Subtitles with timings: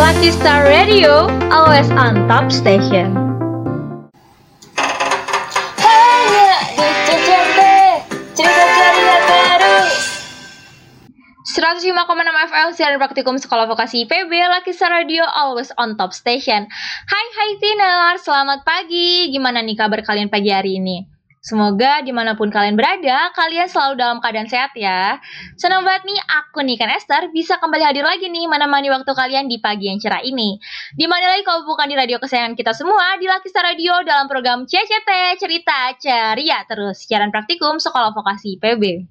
[0.00, 3.12] Lucky Star Radio, always on top station.
[5.76, 7.58] Hanya di CCP,
[8.32, 9.92] cerita ceria terus.
[11.52, 11.92] 105,6
[12.48, 16.64] FM siaran praktikum Sekolah Vokasi IPB Lucky Star Radio always on top station.
[17.04, 19.28] Hai hai Tiner, selamat pagi.
[19.28, 21.19] Gimana nih kabar kalian pagi hari ini?
[21.40, 25.16] Semoga di mana pun kalian berada, kalian selalu dalam keadaan sehat ya.
[25.56, 29.48] Senang banget nih, aku nih kan Esther bisa kembali hadir lagi nih menemani waktu kalian
[29.48, 30.60] di pagi yang cerah ini.
[30.92, 34.28] Di mana lagi kalau bukan di radio kesayangan kita semua, di Lucky Star Radio dalam
[34.28, 39.08] program CCT, Cerita Ceria Terus, siaran praktikum Sekolah Vokasi IPB.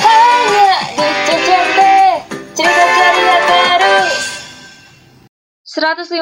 [0.00, 1.78] Hanya di CCP,
[2.56, 4.37] cerita ceria terus.
[5.68, 6.16] 105,6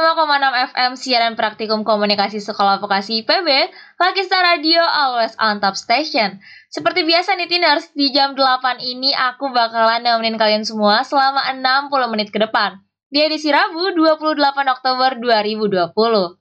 [0.75, 6.43] FM siaran praktikum komunikasi sekolah vokasi IPB, Lucky Star Radio always on top station.
[6.67, 12.11] Seperti biasa nih Tiners, di jam 8 ini aku bakalan nemenin kalian semua selama 60
[12.11, 12.83] menit ke depan.
[13.07, 14.35] Di edisi Rabu 28
[14.67, 15.95] Oktober 2020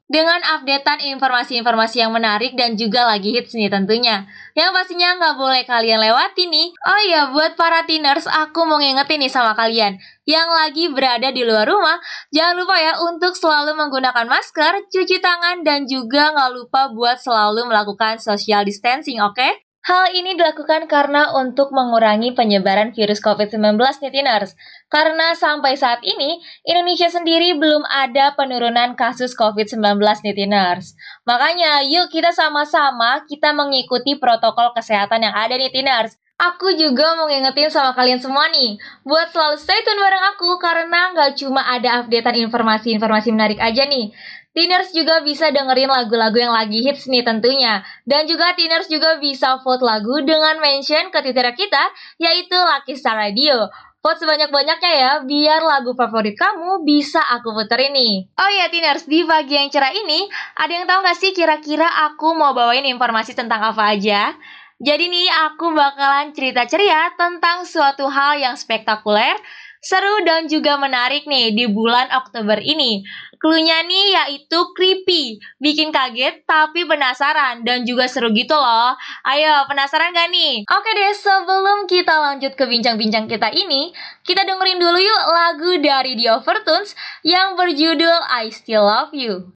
[0.10, 4.26] Dengan updatean informasi-informasi yang menarik dan juga lagi hits nih tentunya.
[4.58, 6.74] Yang pastinya nggak boleh kalian lewati nih.
[6.90, 10.02] Oh iya buat para teeners aku mau ngingetin nih sama kalian.
[10.26, 12.02] Yang lagi berada di luar rumah
[12.34, 17.70] Jangan lupa ya untuk selalu menggunakan masker, cuci tangan dan juga nggak lupa buat selalu
[17.70, 19.65] melakukan social distancing oke?
[19.86, 24.58] Hal ini dilakukan karena untuk mengurangi penyebaran virus COVID-19 nih Tiners.
[24.90, 30.98] Karena sampai saat ini, Indonesia sendiri belum ada penurunan kasus COVID-19 nih Tiners.
[31.30, 36.18] Makanya yuk kita sama-sama kita mengikuti protokol kesehatan yang ada nih Tiners.
[36.36, 38.76] Aku juga mau ngingetin sama kalian semua nih,
[39.08, 44.12] buat selalu stay tune bareng aku karena nggak cuma ada updatean informasi-informasi menarik aja nih,
[44.56, 47.84] Teeners juga bisa dengerin lagu-lagu yang lagi hits nih tentunya.
[48.08, 51.84] Dan juga Teeners juga bisa vote lagu dengan mention ke Twitter kita,
[52.24, 53.68] yaitu Lucky Star Radio.
[54.00, 58.32] Vote sebanyak-banyaknya ya, biar lagu favorit kamu bisa aku puter ini.
[58.40, 60.24] Oh iya Teeners, di pagi yang cerah ini,
[60.56, 64.32] ada yang tahu gak sih kira-kira aku mau bawain informasi tentang apa aja?
[64.80, 69.36] Jadi nih, aku bakalan cerita ceria tentang suatu hal yang spektakuler,
[69.86, 73.06] seru dan juga menarik nih di bulan Oktober ini.
[73.38, 78.96] Cluenya nih yaitu creepy, bikin kaget tapi penasaran dan juga seru gitu loh.
[79.28, 80.64] Ayo, penasaran gak nih?
[80.70, 83.92] Oke deh, sebelum kita lanjut ke bincang-bincang kita ini,
[84.24, 89.56] kita dengerin dulu yuk lagu dari The Overtones yang berjudul I Still Love You.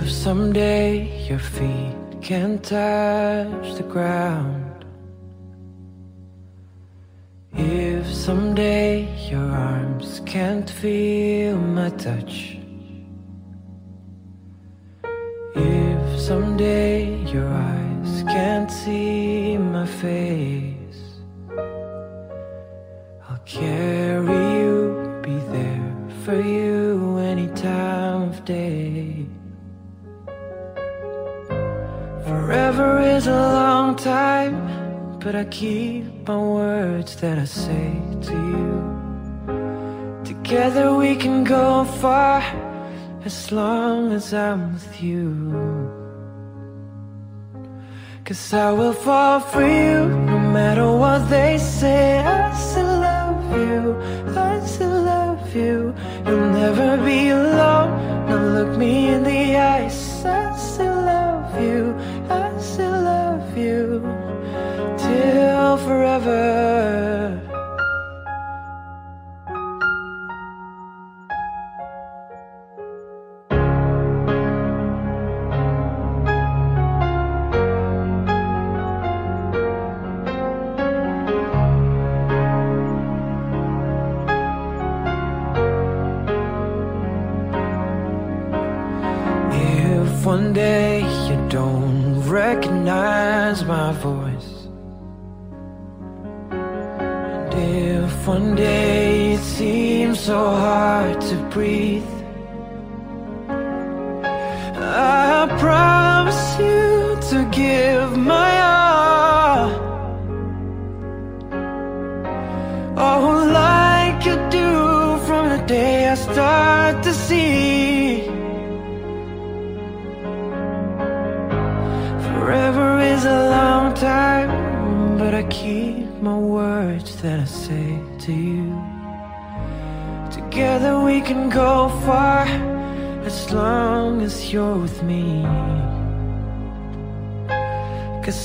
[0.00, 4.84] If someday your feet can't touch the ground,
[7.52, 8.90] if someday
[9.28, 12.58] your arms can't feel my touch,
[15.56, 16.98] if someday
[17.32, 21.02] your eyes can't see my face,
[23.28, 25.92] I'll carry you, be there
[26.24, 26.67] for you
[32.78, 37.90] Forever is a long time, but I keep my words that I say
[38.28, 40.22] to you.
[40.24, 42.40] Together we can go far
[43.24, 45.26] as long as I'm with you.
[48.24, 52.47] Cause I will fall for you no matter what they say.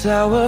[0.04, 0.43] sour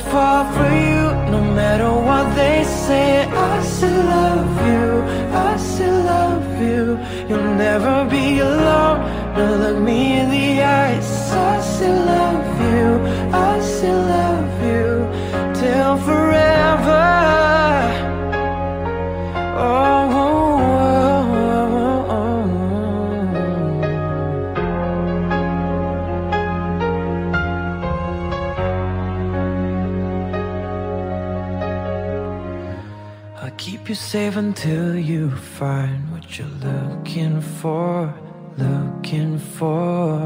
[33.86, 38.12] keep you safe until you find what you're looking for,
[38.58, 40.18] looking for.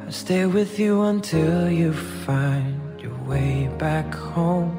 [0.00, 4.72] I'll stay with you until you find your way back home,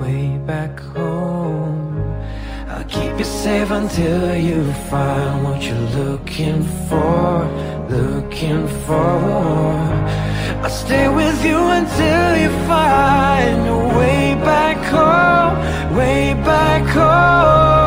[0.00, 1.94] way back home.
[2.66, 7.46] I'll keep you safe until you find what you're looking for,
[7.88, 9.12] looking for.
[10.64, 14.71] I'll stay with you until you find your way back
[15.94, 17.81] way back home.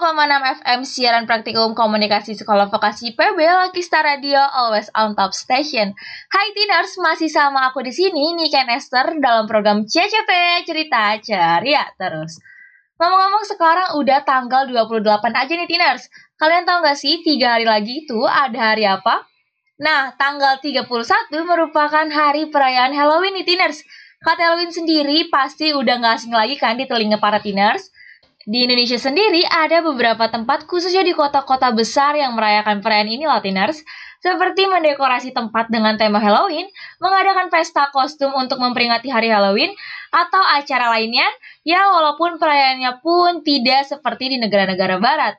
[0.00, 5.92] 105,6 FM siaran praktikum komunikasi sekolah vokasi PB Lucky Star Radio always on top station.
[6.32, 12.40] Hai Tiners, masih sama aku di sini Nika Nester dalam program CCT Cerita Ceria terus.
[12.96, 15.04] Ngomong-ngomong sekarang udah tanggal 28
[15.36, 16.08] aja nih Tiners.
[16.40, 19.28] Kalian tahu nggak sih tiga hari lagi itu ada hari apa?
[19.84, 20.88] Nah, tanggal 31
[21.44, 23.84] merupakan hari perayaan Halloween nih Tiners.
[24.24, 27.89] Kata Halloween sendiri pasti udah nggak asing lagi kan di telinga para Tiners.
[28.50, 33.78] Di Indonesia sendiri ada beberapa tempat khususnya di kota-kota besar yang merayakan perayaan ini Latiners
[34.18, 36.66] seperti mendekorasi tempat dengan tema Halloween,
[36.98, 39.70] mengadakan pesta kostum untuk memperingati hari Halloween,
[40.10, 41.30] atau acara lainnya,
[41.62, 45.38] ya walaupun perayaannya pun tidak seperti di negara-negara barat.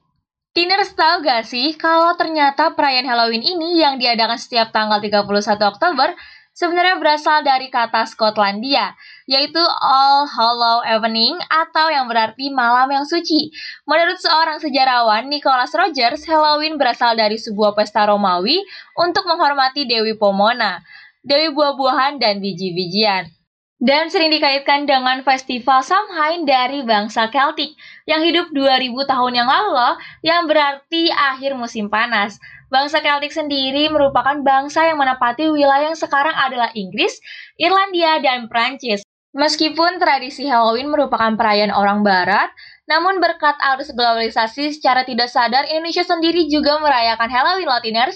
[0.56, 5.28] Tiners tahu gak sih kalau ternyata perayaan Halloween ini yang diadakan setiap tanggal 31
[5.68, 6.16] Oktober
[6.62, 8.94] sebenarnya berasal dari kata Skotlandia,
[9.25, 13.50] yaitu All Hallow Evening atau yang berarti malam yang suci.
[13.90, 18.62] Menurut seorang sejarawan, Nicholas Rogers, Halloween berasal dari sebuah pesta Romawi
[18.94, 20.86] untuk menghormati Dewi Pomona,
[21.25, 23.34] Dewi buah-buahan dan biji-bijian.
[23.82, 27.74] Dan sering dikaitkan dengan festival Samhain dari bangsa Celtic
[28.06, 32.38] yang hidup 2000 tahun yang lalu yang berarti akhir musim panas.
[32.72, 37.20] Bangsa Celtic sendiri merupakan bangsa yang menempati wilayah yang sekarang adalah Inggris,
[37.60, 39.04] Irlandia, dan Prancis.
[39.36, 42.48] Meskipun tradisi Halloween merupakan perayaan orang barat,
[42.88, 48.16] namun berkat arus globalisasi secara tidak sadar, Indonesia sendiri juga merayakan Halloween Latiners.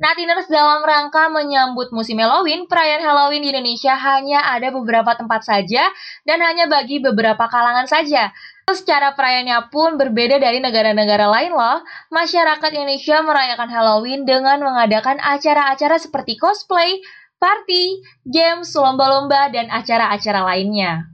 [0.00, 5.44] Nah, Tiners dalam rangka menyambut musim Halloween, perayaan Halloween di Indonesia hanya ada beberapa tempat
[5.44, 5.92] saja
[6.24, 8.32] dan hanya bagi beberapa kalangan saja.
[8.70, 11.82] Secara perayaannya pun berbeda dari negara-negara lain loh.
[12.14, 17.02] Masyarakat Indonesia merayakan Halloween dengan mengadakan acara-acara seperti cosplay,
[17.42, 17.98] party,
[18.28, 21.10] games, lomba-lomba, dan acara-acara lainnya.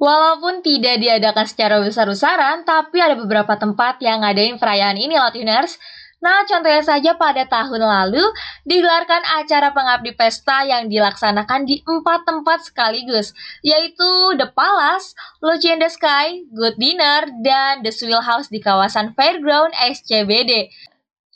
[0.00, 5.76] Walaupun tidak diadakan secara besar-besaran, tapi ada beberapa tempat yang ngadain perayaan ini loh, Tuners.
[6.20, 8.20] Nah, contohnya saja pada tahun lalu
[8.68, 13.32] digelarkan acara pengabdi pesta yang dilaksanakan di empat tempat sekaligus,
[13.64, 19.16] yaitu The Palace, Lucy in the Sky, Good Dinner, dan The Swill House di kawasan
[19.16, 20.68] Fairground SCBD.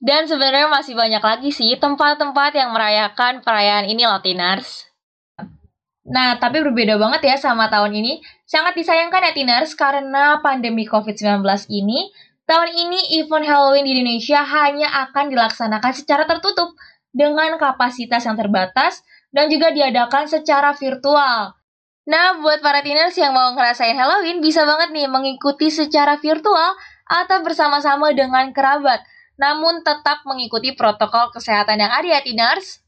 [0.05, 4.85] Dan sebenarnya masih banyak lagi sih tempat-tempat yang merayakan perayaan ini Latiners.
[6.05, 8.21] Nah, tapi berbeda banget ya sama tahun ini.
[8.45, 11.41] Sangat disayangkan ya Tiners karena pandemi COVID-19
[11.73, 12.12] ini
[12.44, 16.76] Tahun ini event Halloween di Indonesia hanya akan dilaksanakan secara tertutup
[17.08, 19.00] dengan kapasitas yang terbatas
[19.32, 21.56] dan juga diadakan secara virtual.
[22.04, 26.76] Nah, buat para teenagers yang mau ngerasain Halloween, bisa banget nih mengikuti secara virtual
[27.08, 29.00] atau bersama-sama dengan kerabat,
[29.40, 32.84] namun tetap mengikuti protokol kesehatan yang ada ya teenagers.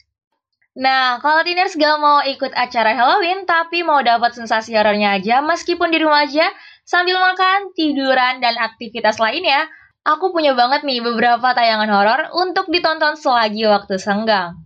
[0.76, 5.88] Nah, kalau teenagers gak mau ikut acara Halloween, tapi mau dapat sensasi horornya aja, meskipun
[5.88, 6.44] di rumah aja,
[6.86, 9.66] sambil makan, tiduran, dan aktivitas lainnya,
[10.06, 14.62] aku punya banget nih beberapa tayangan horor untuk ditonton selagi waktu senggang.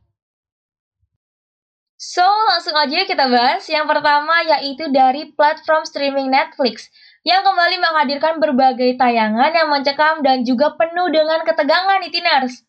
[2.00, 3.68] So, langsung aja kita bahas.
[3.68, 6.88] Yang pertama yaitu dari platform streaming Netflix
[7.28, 12.64] yang kembali menghadirkan berbagai tayangan yang mencekam dan juga penuh dengan ketegangan nih Tiners.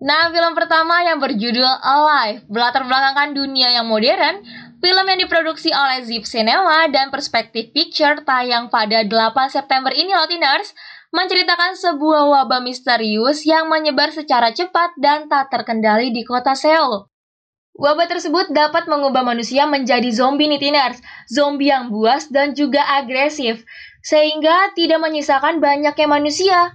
[0.00, 4.46] Nah, film pertama yang berjudul Alive berlatar belakangkan dunia yang modern,
[4.78, 9.10] film yang diproduksi oleh Zip Cinema dan Perspective Picture tayang pada 8
[9.50, 10.74] September ini loh Tiners,
[11.10, 17.10] menceritakan sebuah wabah misterius yang menyebar secara cepat dan tak terkendali di kota Seoul.
[17.78, 20.98] Wabah tersebut dapat mengubah manusia menjadi zombie nih Tiners,
[21.30, 23.62] zombie yang buas dan juga agresif,
[24.02, 26.74] sehingga tidak menyisakan banyaknya manusia.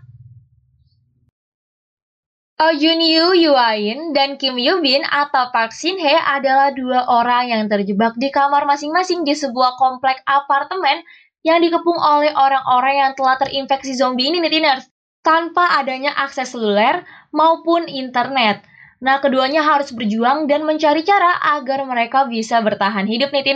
[2.62, 7.50] Oh Jun Yu Yuain dan Kim Yoo Bin atau Park Shin Hye adalah dua orang
[7.50, 11.02] yang terjebak di kamar masing-masing di sebuah komplek apartemen
[11.42, 14.86] yang dikepung oleh orang-orang yang telah terinfeksi zombie ini nih
[15.26, 17.02] tanpa adanya akses seluler
[17.34, 18.62] maupun internet.
[19.02, 23.50] Nah, keduanya harus berjuang dan mencari cara agar mereka bisa bertahan hidup nih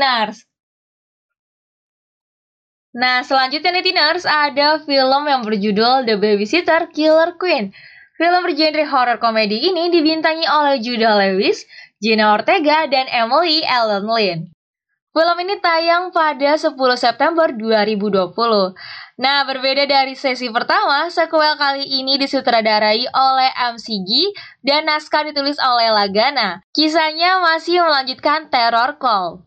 [2.97, 3.93] Nah, selanjutnya nih
[4.25, 7.69] ada film yang berjudul The Babysitter Killer Queen
[8.17, 11.69] Film bergenre horror komedi ini dibintangi oleh Judah Lewis,
[12.01, 14.49] Gina Ortega, dan Emily Ellen Lynn.
[15.13, 18.33] Film ini tayang pada 10 September 2020.
[19.21, 24.33] Nah, berbeda dari sesi pertama, sequel kali ini disutradarai oleh MCG
[24.65, 26.65] dan naskah ditulis oleh Lagana.
[26.73, 29.45] Kisahnya masih melanjutkan teror call.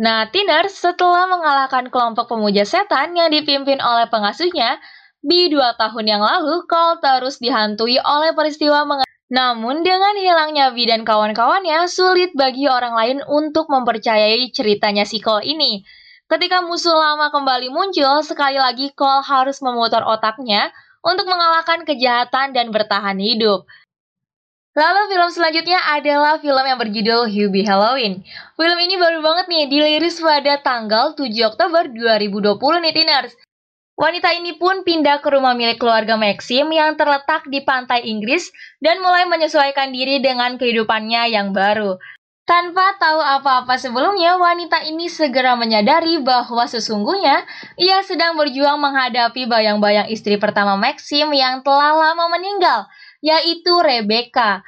[0.00, 4.80] Nah, Tiner setelah mengalahkan kelompok pemuja setan yang dipimpin oleh pengasuhnya,
[5.20, 10.90] di dua tahun yang lalu, Cole terus dihantui oleh peristiwa meng namun dengan hilangnya Vi
[10.90, 15.86] dan kawan-kawannya, sulit bagi orang lain untuk mempercayai ceritanya si Cole ini.
[16.26, 20.74] Ketika musuh lama kembali muncul, sekali lagi Cole harus memutar otaknya
[21.06, 23.70] untuk mengalahkan kejahatan dan bertahan hidup.
[24.74, 28.22] Lalu film selanjutnya adalah film yang berjudul Hubie Halloween.
[28.58, 33.34] Film ini baru banget nih diliris pada tanggal 7 Oktober 2020 nih Tiners.
[34.00, 38.48] Wanita ini pun pindah ke rumah milik keluarga Maxim yang terletak di pantai Inggris
[38.80, 42.00] dan mulai menyesuaikan diri dengan kehidupannya yang baru.
[42.48, 47.44] Tanpa tahu apa-apa sebelumnya, wanita ini segera menyadari bahwa sesungguhnya
[47.76, 52.88] ia sedang berjuang menghadapi bayang-bayang istri pertama Maxim yang telah lama meninggal,
[53.20, 54.64] yaitu Rebecca.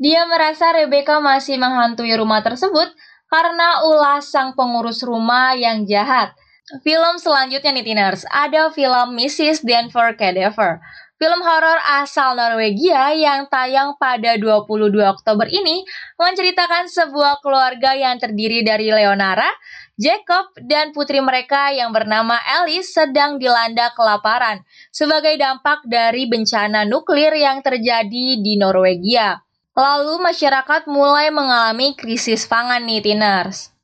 [0.00, 2.88] Dia merasa Rebecca masih menghantui rumah tersebut
[3.28, 6.32] karena ulah sang pengurus rumah yang jahat.
[6.78, 9.66] Film selanjutnya nih Tiners, ada film Mrs.
[9.66, 10.78] Denver Cadaver.
[11.18, 15.82] Film horor asal Norwegia yang tayang pada 22 Oktober ini
[16.14, 19.50] menceritakan sebuah keluarga yang terdiri dari Leonara,
[19.98, 24.62] Jacob, dan putri mereka yang bernama Alice sedang dilanda kelaparan
[24.94, 29.42] sebagai dampak dari bencana nuklir yang terjadi di Norwegia.
[29.74, 33.74] Lalu masyarakat mulai mengalami krisis pangan nih Tiners.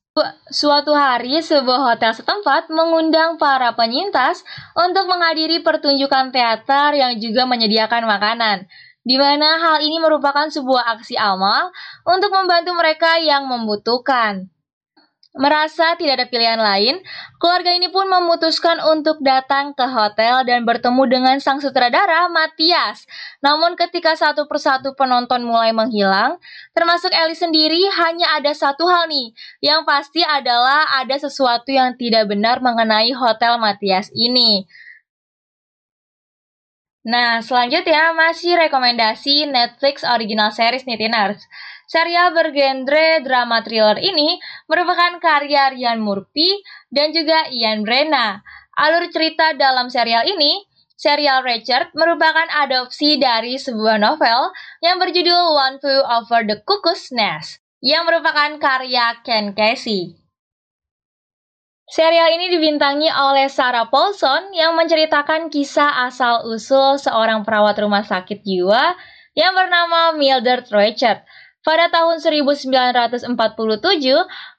[0.48, 4.40] Suatu hari, sebuah hotel setempat mengundang para penyintas
[4.72, 8.64] untuk menghadiri pertunjukan teater yang juga menyediakan makanan,
[9.04, 11.68] di mana hal ini merupakan sebuah aksi amal
[12.08, 14.48] untuk membantu mereka yang membutuhkan.
[15.36, 16.96] Merasa tidak ada pilihan lain,
[17.36, 23.04] keluarga ini pun memutuskan untuk datang ke hotel dan bertemu dengan sang sutradara Matias.
[23.44, 26.40] Namun ketika satu persatu penonton mulai menghilang,
[26.72, 32.32] termasuk Ellie sendiri, hanya ada satu hal nih, yang pasti adalah ada sesuatu yang tidak
[32.32, 34.64] benar mengenai hotel Matias ini.
[37.06, 41.38] Nah, selanjutnya masih rekomendasi Netflix original series nih, Tiners.
[41.86, 46.58] Serial bergenre drama thriller ini merupakan karya Ryan Murphy
[46.90, 48.42] dan juga Ian Brenna.
[48.74, 50.66] Alur cerita dalam serial ini,
[50.98, 54.50] serial Richard merupakan adopsi dari sebuah novel
[54.82, 60.18] yang berjudul One Flew Over the Cuckoo's Nest, yang merupakan karya Ken Casey.
[61.86, 68.98] Serial ini dibintangi oleh Sarah Paulson yang menceritakan kisah asal-usul seorang perawat rumah sakit jiwa
[69.38, 71.22] yang bernama Mildred Richard
[71.66, 73.26] Pada tahun 1947,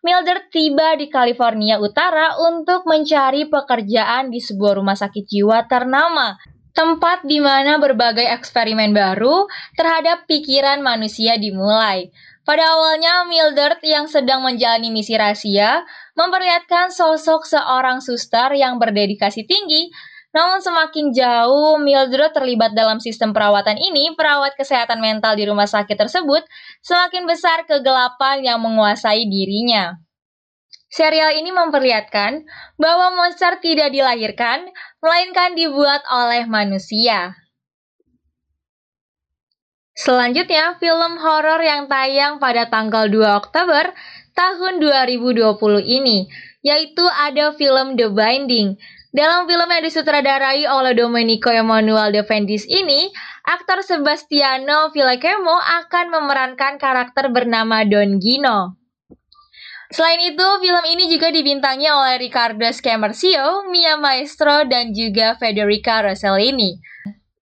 [0.04, 6.36] Mildred tiba di California Utara untuk mencari pekerjaan di sebuah rumah sakit jiwa ternama,
[6.76, 9.48] tempat di mana berbagai eksperimen baru
[9.80, 12.12] terhadap pikiran manusia dimulai.
[12.44, 19.96] Pada awalnya, Mildred yang sedang menjalani misi rahasia memperlihatkan sosok seorang suster yang berdedikasi tinggi
[20.36, 25.96] namun semakin jauh Mildred terlibat dalam sistem perawatan ini, perawat kesehatan mental di rumah sakit
[25.96, 26.44] tersebut,
[26.84, 29.96] semakin besar kegelapan yang menguasai dirinya.
[30.88, 32.48] Serial ini memperlihatkan
[32.80, 34.72] bahwa monster tidak dilahirkan,
[35.04, 37.36] melainkan dibuat oleh manusia.
[39.98, 43.90] Selanjutnya, film horor yang tayang pada tanggal 2 Oktober
[44.38, 46.30] tahun 2020 ini,
[46.62, 48.78] yaitu ada film The Binding.
[49.16, 53.08] Dalam film yang disutradarai oleh Domenico Emanuel De Vendis ini,
[53.48, 58.76] aktor Sebastiano Villacamo akan memerankan karakter bernama Don Gino.
[59.88, 66.76] Selain itu, film ini juga dibintangi oleh Riccardo Scamarcio, Mia Maestro, dan juga Federica Rossellini.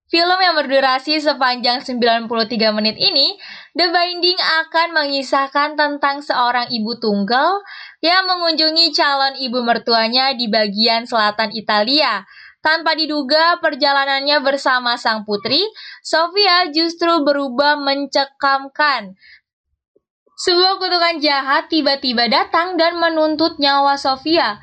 [0.06, 2.30] Film yang berdurasi sepanjang 93
[2.70, 3.34] menit ini,
[3.74, 7.58] The Binding akan mengisahkan tentang seorang ibu tunggal
[8.04, 12.24] yang mengunjungi calon ibu mertuanya di bagian selatan Italia.
[12.60, 15.62] Tanpa diduga perjalanannya bersama sang putri,
[16.02, 19.14] Sofia justru berubah mencekamkan.
[20.36, 24.60] Sebuah kutukan jahat tiba-tiba datang dan menuntut nyawa Sofia.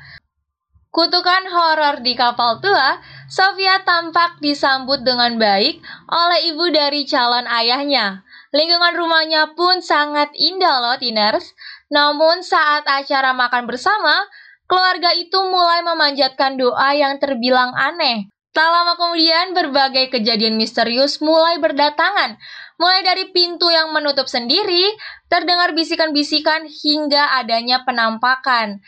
[0.94, 8.22] Kutukan horor di kapal tua, Sofia tampak disambut dengan baik oleh ibu dari calon ayahnya.
[8.54, 11.50] Lingkungan rumahnya pun sangat indah loh, Tiners.
[11.94, 14.26] Namun saat acara makan bersama,
[14.66, 18.26] keluarga itu mulai memanjatkan doa yang terbilang aneh.
[18.50, 22.38] Tak lama kemudian, berbagai kejadian misterius mulai berdatangan.
[22.78, 24.94] Mulai dari pintu yang menutup sendiri,
[25.30, 28.82] terdengar bisikan-bisikan hingga adanya penampakan.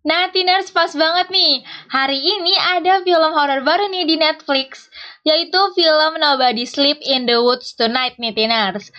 [0.00, 1.60] Nah, Tiners pas banget nih.
[1.90, 4.88] Hari ini ada film horor baru nih di Netflix,
[5.26, 8.94] yaitu film Nobody Sleep in the Woods Tonight nih, Tiners.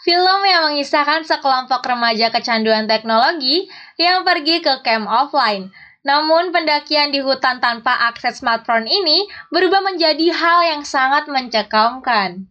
[0.00, 3.68] Film yang mengisahkan sekelompok remaja kecanduan teknologi
[4.00, 5.68] yang pergi ke camp offline.
[6.00, 12.48] Namun pendakian di hutan tanpa akses smartphone ini berubah menjadi hal yang sangat mencekamkan.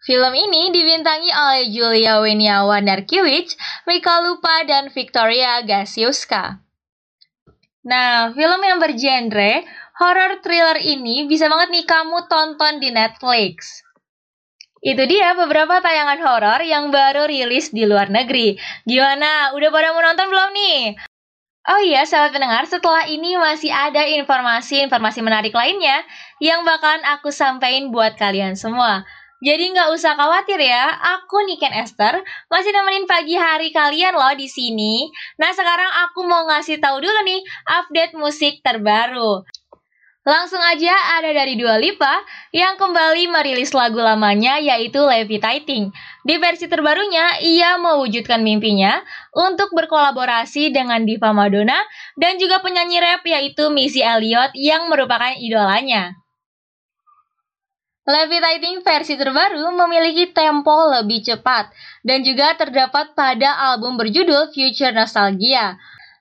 [0.00, 3.52] Film ini dibintangi oleh Julia Weniawan Narkiewicz,
[3.84, 6.64] Mika Lupa, dan Victoria Gasiuska.
[7.84, 9.68] Nah, film yang bergenre
[10.00, 13.84] horror thriller ini bisa banget nih kamu tonton di Netflix.
[14.80, 18.56] Itu dia beberapa tayangan horor yang baru rilis di luar negeri.
[18.88, 19.52] Gimana?
[19.52, 20.96] Udah pada mau nonton belum nih?
[21.68, 26.00] Oh iya, sahabat pendengar, setelah ini masih ada informasi-informasi menarik lainnya
[26.40, 29.04] yang bakalan aku sampaikan buat kalian semua.
[29.44, 30.88] Jadi nggak usah khawatir ya,
[31.20, 35.08] aku Niken Esther masih nemenin pagi hari kalian loh di sini.
[35.36, 39.44] Nah sekarang aku mau ngasih tahu dulu nih update musik terbaru.
[40.20, 42.20] Langsung aja ada dari Dua Lipa
[42.52, 45.88] yang kembali merilis lagu lamanya yaitu Levitating.
[46.28, 49.00] Di versi terbarunya, ia mewujudkan mimpinya
[49.32, 51.80] untuk berkolaborasi dengan diva Madonna
[52.20, 56.12] dan juga penyanyi rap yaitu Missy Elliott yang merupakan idolanya.
[58.04, 61.72] Levitating versi terbaru memiliki tempo lebih cepat
[62.04, 65.80] dan juga terdapat pada album berjudul Future Nostalgia.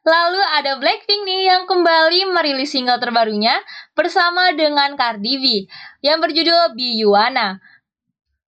[0.10, 3.62] Lalu ada Blackpink nih yang kembali merilis single terbarunya
[3.94, 5.46] bersama dengan Cardi B
[6.02, 7.62] yang berjudul Be Yuana.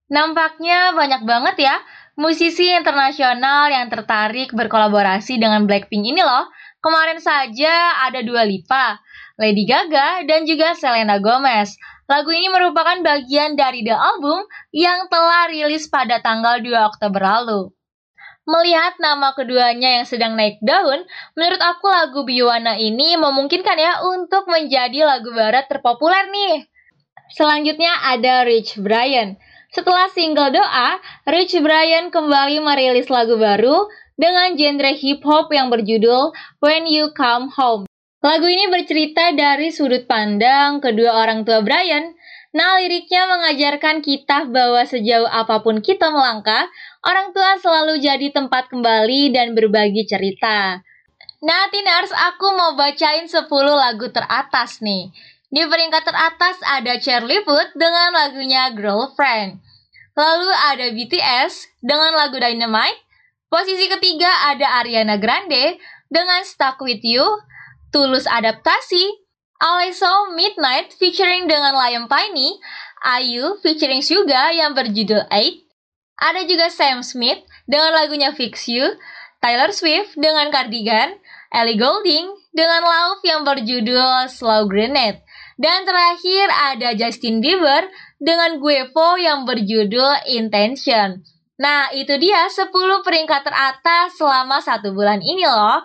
[0.06, 1.74] Nampaknya banyak banget ya
[2.14, 6.46] musisi internasional yang tertarik berkolaborasi dengan Blackpink ini loh.
[6.78, 9.02] Kemarin saja ada Dua Lipa,
[9.34, 11.74] Lady Gaga, dan juga Selena Gomez.
[12.06, 17.74] Lagu ini merupakan bagian dari The Album yang telah rilis pada tanggal 2 Oktober lalu.
[18.48, 21.04] Melihat nama keduanya yang sedang naik daun,
[21.36, 26.64] menurut aku lagu Biwana ini memungkinkan ya untuk menjadi lagu barat terpopuler nih.
[27.28, 29.36] Selanjutnya ada Rich Brian.
[29.68, 30.96] Setelah single Doa,
[31.28, 33.84] Rich Brian kembali merilis lagu baru
[34.16, 36.32] dengan genre hip hop yang berjudul
[36.64, 37.84] When You Come Home.
[38.24, 42.16] Lagu ini bercerita dari sudut pandang kedua orang tua Brian.
[42.56, 46.64] Nah, liriknya mengajarkan kita bahwa sejauh apa pun kita melangkah,
[47.06, 50.82] orang tua selalu jadi tempat kembali dan berbagi cerita.
[51.38, 55.14] Nah, Tinars, aku mau bacain 10 lagu teratas nih.
[55.48, 59.62] Di peringkat teratas ada Charlie Puth dengan lagunya Girlfriend.
[60.18, 63.06] Lalu ada BTS dengan lagu Dynamite.
[63.48, 65.78] Posisi ketiga ada Ariana Grande
[66.10, 67.24] dengan Stuck With You,
[67.94, 69.08] Tulus Adaptasi,
[69.62, 72.58] Alesso Midnight featuring dengan Liam Payne,
[73.06, 75.67] Ayu featuring Suga yang berjudul Eight,
[76.18, 78.98] ada juga Sam Smith dengan lagunya Fix You,
[79.38, 81.14] Taylor Swift dengan Cardigan,
[81.54, 85.22] Ellie Goulding dengan Love yang berjudul Slow Grenade.
[85.58, 87.86] Dan terakhir ada Justin Bieber
[88.18, 91.22] dengan Guevo yang berjudul Intention.
[91.58, 92.70] Nah, itu dia 10
[93.02, 95.82] peringkat teratas selama satu bulan ini loh.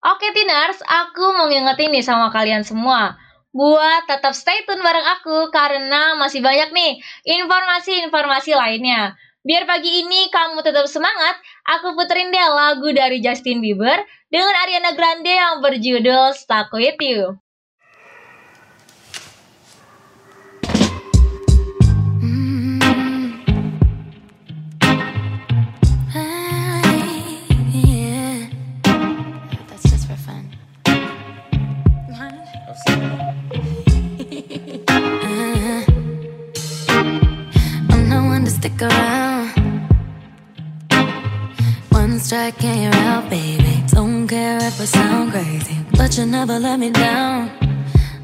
[0.00, 5.50] Oke Tiners, aku mau ngingetin nih sama kalian semua buat tetap stay tune bareng aku
[5.50, 9.18] karena masih banyak nih informasi-informasi lainnya.
[9.40, 13.96] Biar pagi ini kamu tetap semangat, aku puterin deh lagu dari Justin Bieber
[14.28, 17.40] dengan Ariana Grande yang berjudul Stuck With You.
[42.50, 43.82] second you're out, baby.
[43.88, 47.50] Don't care if I sound crazy, but you never let me down.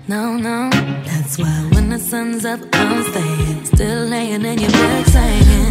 [0.08, 0.70] No, no,
[1.04, 3.64] that's why when the sun's up, I'm staying.
[3.64, 5.65] Still laying in your bed, saying.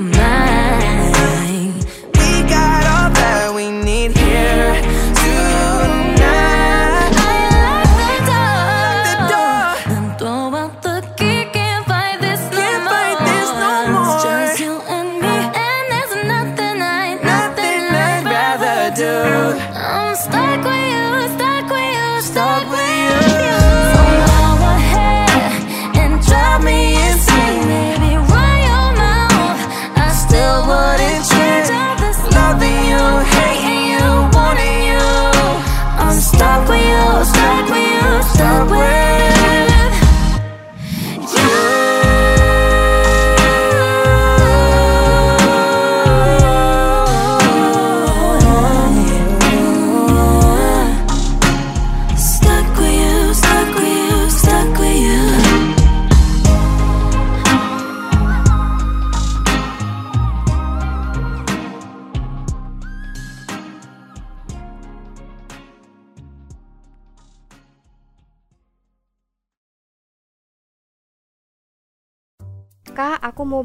[0.00, 0.27] my mind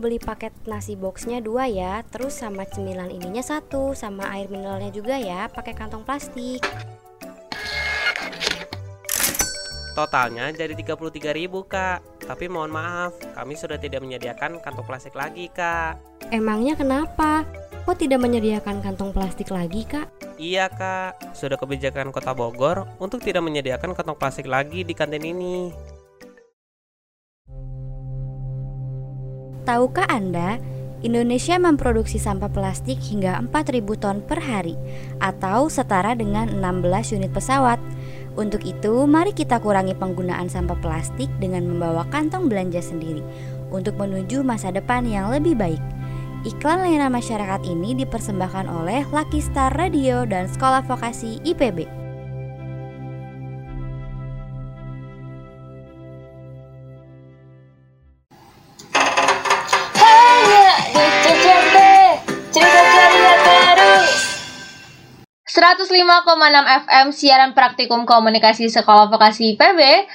[0.03, 5.15] beli paket nasi boxnya dua ya terus sama cemilan ininya satu sama air mineralnya juga
[5.15, 6.59] ya pakai kantong plastik.
[9.93, 11.99] Totalnya jadi 33.000 kak.
[12.27, 15.95] Tapi mohon maaf kami sudah tidak menyediakan kantong plastik lagi kak.
[16.33, 17.47] Emangnya kenapa?
[17.87, 20.09] Kok tidak menyediakan kantong plastik lagi kak?
[20.35, 25.71] Iya kak, sudah kebijakan kota Bogor untuk tidak menyediakan kantong plastik lagi di kantin ini.
[29.63, 30.60] Tahukah Anda
[31.04, 34.80] Indonesia memproduksi sampah plastik hingga 4.000 ton per hari
[35.19, 37.76] atau setara dengan 16 unit pesawat.
[38.39, 43.19] Untuk itu, mari kita kurangi penggunaan sampah plastik dengan membawa kantong belanja sendiri
[43.69, 45.84] untuk menuju masa depan yang lebih baik.
[46.47, 52.02] Iklan layanan masyarakat ini dipersembahkan oleh Lucky Star Radio dan Sekolah Vokasi IPB.
[65.53, 65.85] 105,6
[66.89, 70.09] FM siaran praktikum komunikasi Sekolah Vokasi IPB,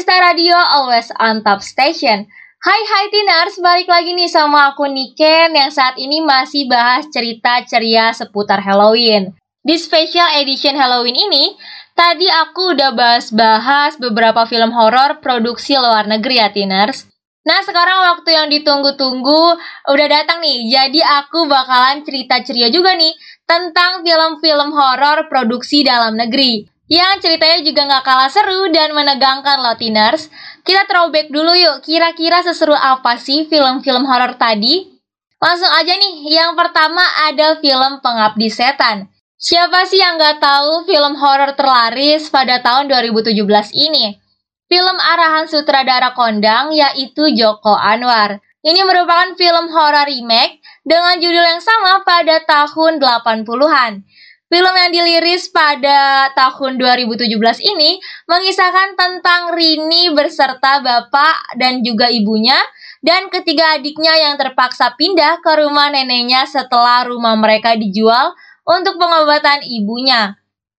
[0.00, 2.24] Star Radio always on top station.
[2.64, 7.60] Hai hai Tinars, balik lagi nih sama aku Niken yang saat ini masih bahas cerita
[7.68, 9.36] ceria seputar Halloween.
[9.60, 11.52] Di special edition Halloween ini,
[11.92, 17.04] tadi aku udah bahas-bahas beberapa film horor produksi luar negeri ya Tiners.
[17.46, 19.42] Nah sekarang waktu yang ditunggu-tunggu
[19.88, 23.14] udah datang nih, jadi aku bakalan cerita ceria juga nih
[23.46, 26.66] tentang film-film horor produksi dalam negeri.
[26.88, 30.32] Yang ceritanya juga nggak kalah seru dan menegangkan loh Tiners.
[30.64, 34.88] Kita throwback dulu yuk, kira-kira seseru apa sih film-film horor tadi?
[35.38, 39.06] Langsung aja nih, yang pertama ada film Pengabdi Setan.
[39.38, 43.36] Siapa sih yang nggak tahu film horor terlaris pada tahun 2017
[43.70, 44.18] ini?
[44.68, 48.36] Film arahan sutradara kondang yaitu Joko Anwar.
[48.60, 54.04] Ini merupakan film horor remake dengan judul yang sama pada tahun 80-an.
[54.52, 57.32] Film yang diliris pada tahun 2017
[57.64, 57.96] ini
[58.28, 62.60] mengisahkan tentang Rini beserta bapak dan juga ibunya
[63.00, 68.36] dan ketiga adiknya yang terpaksa pindah ke rumah neneknya setelah rumah mereka dijual
[68.68, 70.36] untuk pengobatan ibunya.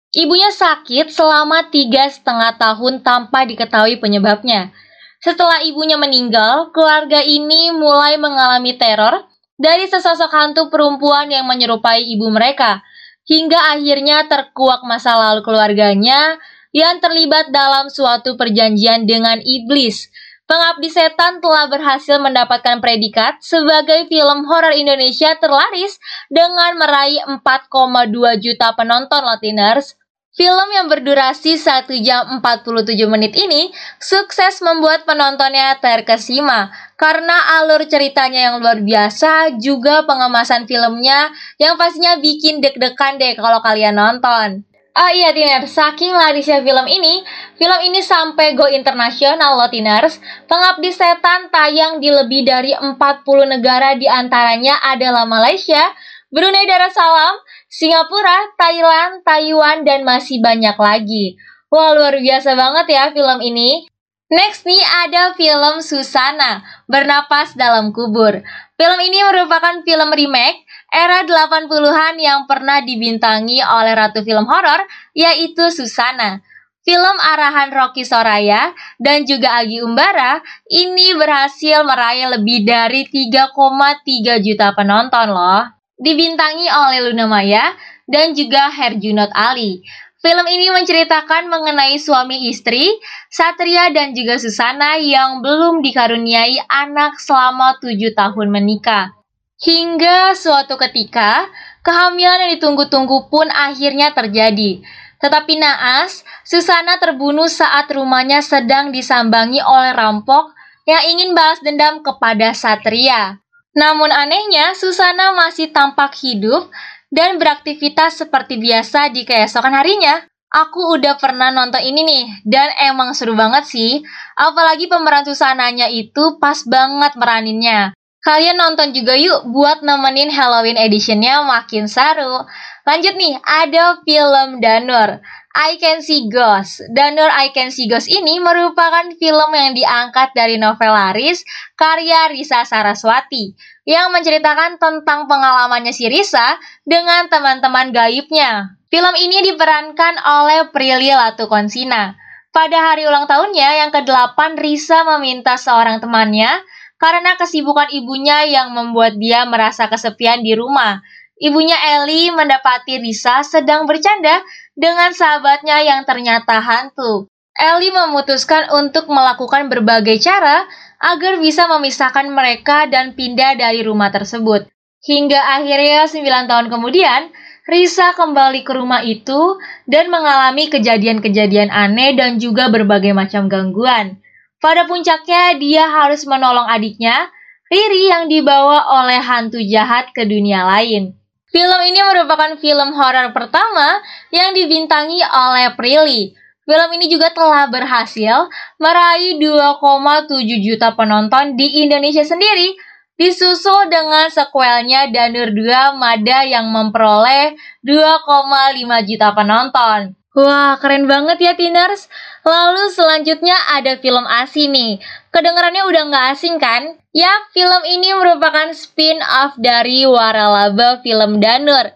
[0.10, 4.74] Ibunya sakit selama tiga setengah tahun tanpa diketahui penyebabnya.
[5.22, 9.28] Setelah ibunya meninggal, keluarga ini mulai mengalami teror
[9.60, 12.80] dari sesosok hantu perempuan yang menyerupai ibu mereka–
[13.30, 16.42] hingga akhirnya terkuak masa lalu keluarganya
[16.74, 20.10] yang terlibat dalam suatu perjanjian dengan iblis.
[20.50, 28.74] Pengabdi Setan telah berhasil mendapatkan predikat sebagai film horor Indonesia terlaris dengan meraih 4,2 juta
[28.74, 29.94] penonton Latiners
[30.40, 38.48] Film yang berdurasi 1 jam 47 menit ini sukses membuat penontonnya terkesima karena alur ceritanya
[38.48, 44.64] yang luar biasa juga pengemasan filmnya yang pastinya bikin deg-degan deh kalau kalian nonton.
[44.96, 47.20] Oh iya Tiner, saking larisnya film ini,
[47.60, 50.24] film ini sampai go internasional loh Tiners.
[50.48, 52.96] Pengabdi Setan tayang di lebih dari 40
[53.44, 55.84] negara di antaranya adalah Malaysia,
[56.32, 61.38] Brunei Darussalam, Singapura, Thailand, Taiwan, dan masih banyak lagi.
[61.70, 63.86] Wah, luar biasa banget ya film ini.
[64.30, 68.42] Next nih ada film Susana, Bernapas Dalam Kubur.
[68.74, 75.70] Film ini merupakan film remake era 80-an yang pernah dibintangi oleh ratu film horor yaitu
[75.70, 76.42] Susana.
[76.82, 80.42] Film arahan Rocky Soraya dan juga Agi Umbara
[80.74, 87.76] ini berhasil meraih lebih dari 3,3 juta penonton loh dibintangi oleh Luna Maya
[88.08, 89.84] dan juga Herjunot Ali.
[90.20, 92.92] Film ini menceritakan mengenai suami istri,
[93.32, 99.16] Satria dan juga Susana yang belum dikaruniai anak selama tujuh tahun menikah.
[99.64, 101.48] Hingga suatu ketika,
[101.84, 104.84] kehamilan yang ditunggu-tunggu pun akhirnya terjadi.
[105.24, 110.52] Tetapi naas, Susana terbunuh saat rumahnya sedang disambangi oleh rampok
[110.84, 113.40] yang ingin balas dendam kepada Satria.
[113.80, 116.68] Namun anehnya, Susana masih tampak hidup
[117.08, 120.28] dan beraktivitas seperti biasa di keesokan harinya.
[120.52, 124.04] Aku udah pernah nonton ini nih, dan emang seru banget sih.
[124.36, 127.96] Apalagi pemeran Susananya itu pas banget meraninnya.
[128.20, 132.44] Kalian nonton juga yuk buat nemenin Halloween editionnya makin seru.
[132.84, 135.24] Lanjut nih, ada film Danur.
[135.58, 136.86] I Can See Ghosts.
[136.94, 141.42] Danur I Can See Ghosts ini merupakan film yang diangkat dari novel laris
[141.74, 143.58] karya Risa Saraswati
[143.90, 148.78] yang menceritakan tentang pengalamannya si Risa dengan teman-teman gaibnya.
[148.94, 152.14] Film ini diperankan oleh Prilly Latukonsina.
[152.50, 156.50] Pada hari ulang tahunnya yang ke-8, Risa meminta seorang temannya
[156.98, 161.02] karena kesibukan ibunya yang membuat dia merasa kesepian di rumah.
[161.40, 164.44] Ibunya Ellie mendapati Risa sedang bercanda
[164.76, 167.32] dengan sahabatnya yang ternyata hantu.
[167.56, 170.68] Ellie memutuskan untuk melakukan berbagai cara
[171.00, 174.68] agar bisa memisahkan mereka dan pindah dari rumah tersebut.
[175.00, 177.32] Hingga akhirnya 9 tahun kemudian,
[177.72, 179.56] Risa kembali ke rumah itu
[179.88, 184.20] dan mengalami kejadian-kejadian aneh dan juga berbagai macam gangguan.
[184.60, 187.32] Pada puncaknya, dia harus menolong adiknya,
[187.72, 191.16] Riri yang dibawa oleh hantu jahat ke dunia lain.
[191.50, 193.98] Film ini merupakan film horor pertama
[194.30, 196.38] yang dibintangi oleh Prilly.
[196.70, 198.46] Film ini juga telah berhasil
[198.78, 200.30] meraih 2,7
[200.62, 202.78] juta penonton di Indonesia sendiri,
[203.18, 210.14] disusul dengan sequelnya Danur 2 Mada yang memperoleh 2,5 juta penonton.
[210.38, 212.06] Wah, keren banget ya Tiners.
[212.44, 215.04] Lalu selanjutnya ada film asing nih.
[215.30, 216.98] Kedengarannya udah nggak asing kan?
[217.12, 221.92] Ya, film ini merupakan spin-off dari Waralaba film Danur.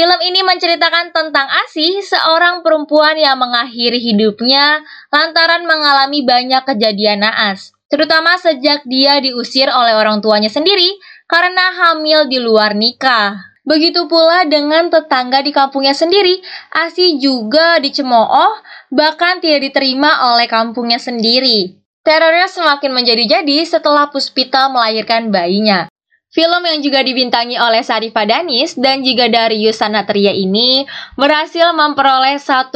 [0.00, 4.80] Film ini menceritakan tentang Asih, seorang perempuan yang mengakhiri hidupnya
[5.12, 10.96] lantaran mengalami banyak kejadian naas, terutama sejak dia diusir oleh orang tuanya sendiri
[11.28, 13.49] karena hamil di luar nikah.
[13.70, 16.42] Begitu pula dengan tetangga di kampungnya sendiri,
[16.74, 18.58] Asi juga dicemooh,
[18.90, 21.78] bahkan tidak diterima oleh kampungnya sendiri.
[22.02, 25.86] Terornya semakin menjadi-jadi setelah Puspita melahirkan bayinya.
[26.34, 30.82] Film yang juga dibintangi oleh Sarifah Danis dan juga dari Yusanatria ini
[31.14, 32.74] berhasil memperoleh 1,7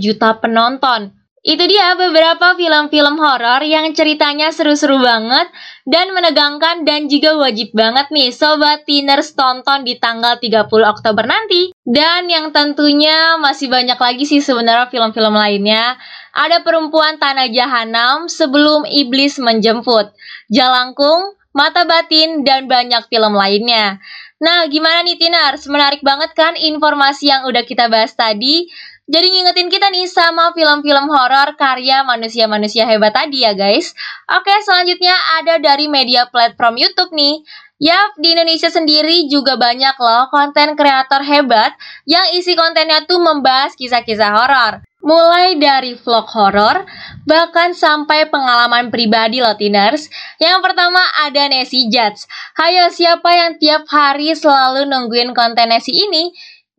[0.00, 1.12] juta penonton.
[1.40, 5.48] Itu dia beberapa film-film horor yang ceritanya seru-seru banget
[5.88, 11.72] dan menegangkan dan juga wajib banget nih Sobat Tiners tonton di tanggal 30 Oktober nanti.
[11.80, 15.96] Dan yang tentunya masih banyak lagi sih sebenarnya film-film lainnya.
[16.36, 20.12] Ada Perempuan Tanah Jahanam sebelum Iblis Menjemput,
[20.52, 23.96] Jalangkung, Mata Batin, dan banyak film lainnya.
[24.40, 25.68] Nah, gimana nih Tiners?
[25.68, 28.72] Menarik banget kan informasi yang udah kita bahas tadi?
[29.10, 33.90] Jadi ngingetin kita nih sama film-film horor karya manusia-manusia hebat tadi ya guys.
[34.30, 37.42] Oke, selanjutnya ada dari media platform YouTube nih.
[37.82, 41.74] Yap, di Indonesia sendiri juga banyak loh konten kreator hebat
[42.06, 44.84] yang isi kontennya tuh membahas kisah-kisah horor.
[45.00, 46.84] Mulai dari vlog horor,
[47.24, 50.12] bahkan sampai pengalaman pribadi loh Tiners.
[50.38, 52.28] Yang pertama ada Nessie Judge.
[52.60, 56.30] Hayo siapa yang tiap hari selalu nungguin konten Nessie ini?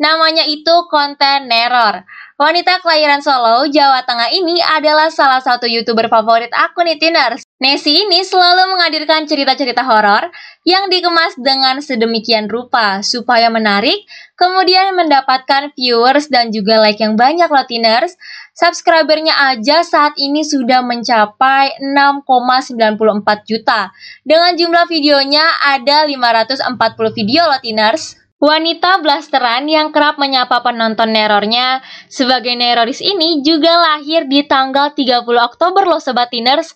[0.01, 2.01] Namanya itu konten neror.
[2.41, 7.45] Wanita kelahiran Solo, Jawa Tengah ini adalah salah satu youtuber favorit aku nih Tiners.
[7.61, 10.33] Nessie ini selalu menghadirkan cerita-cerita horor
[10.65, 14.01] yang dikemas dengan sedemikian rupa supaya menarik,
[14.33, 18.17] kemudian mendapatkan viewers dan juga like yang banyak loh Tiners.
[18.57, 23.93] Subscribernya aja saat ini sudah mencapai 6,94 juta.
[24.25, 25.45] Dengan jumlah videonya
[25.77, 26.73] ada 540
[27.13, 28.20] video loh Tiners.
[28.41, 35.29] Wanita blasteran yang kerap menyapa penonton nerornya sebagai neroris ini juga lahir di tanggal 30
[35.29, 36.73] Oktober loh Sobat Tiners.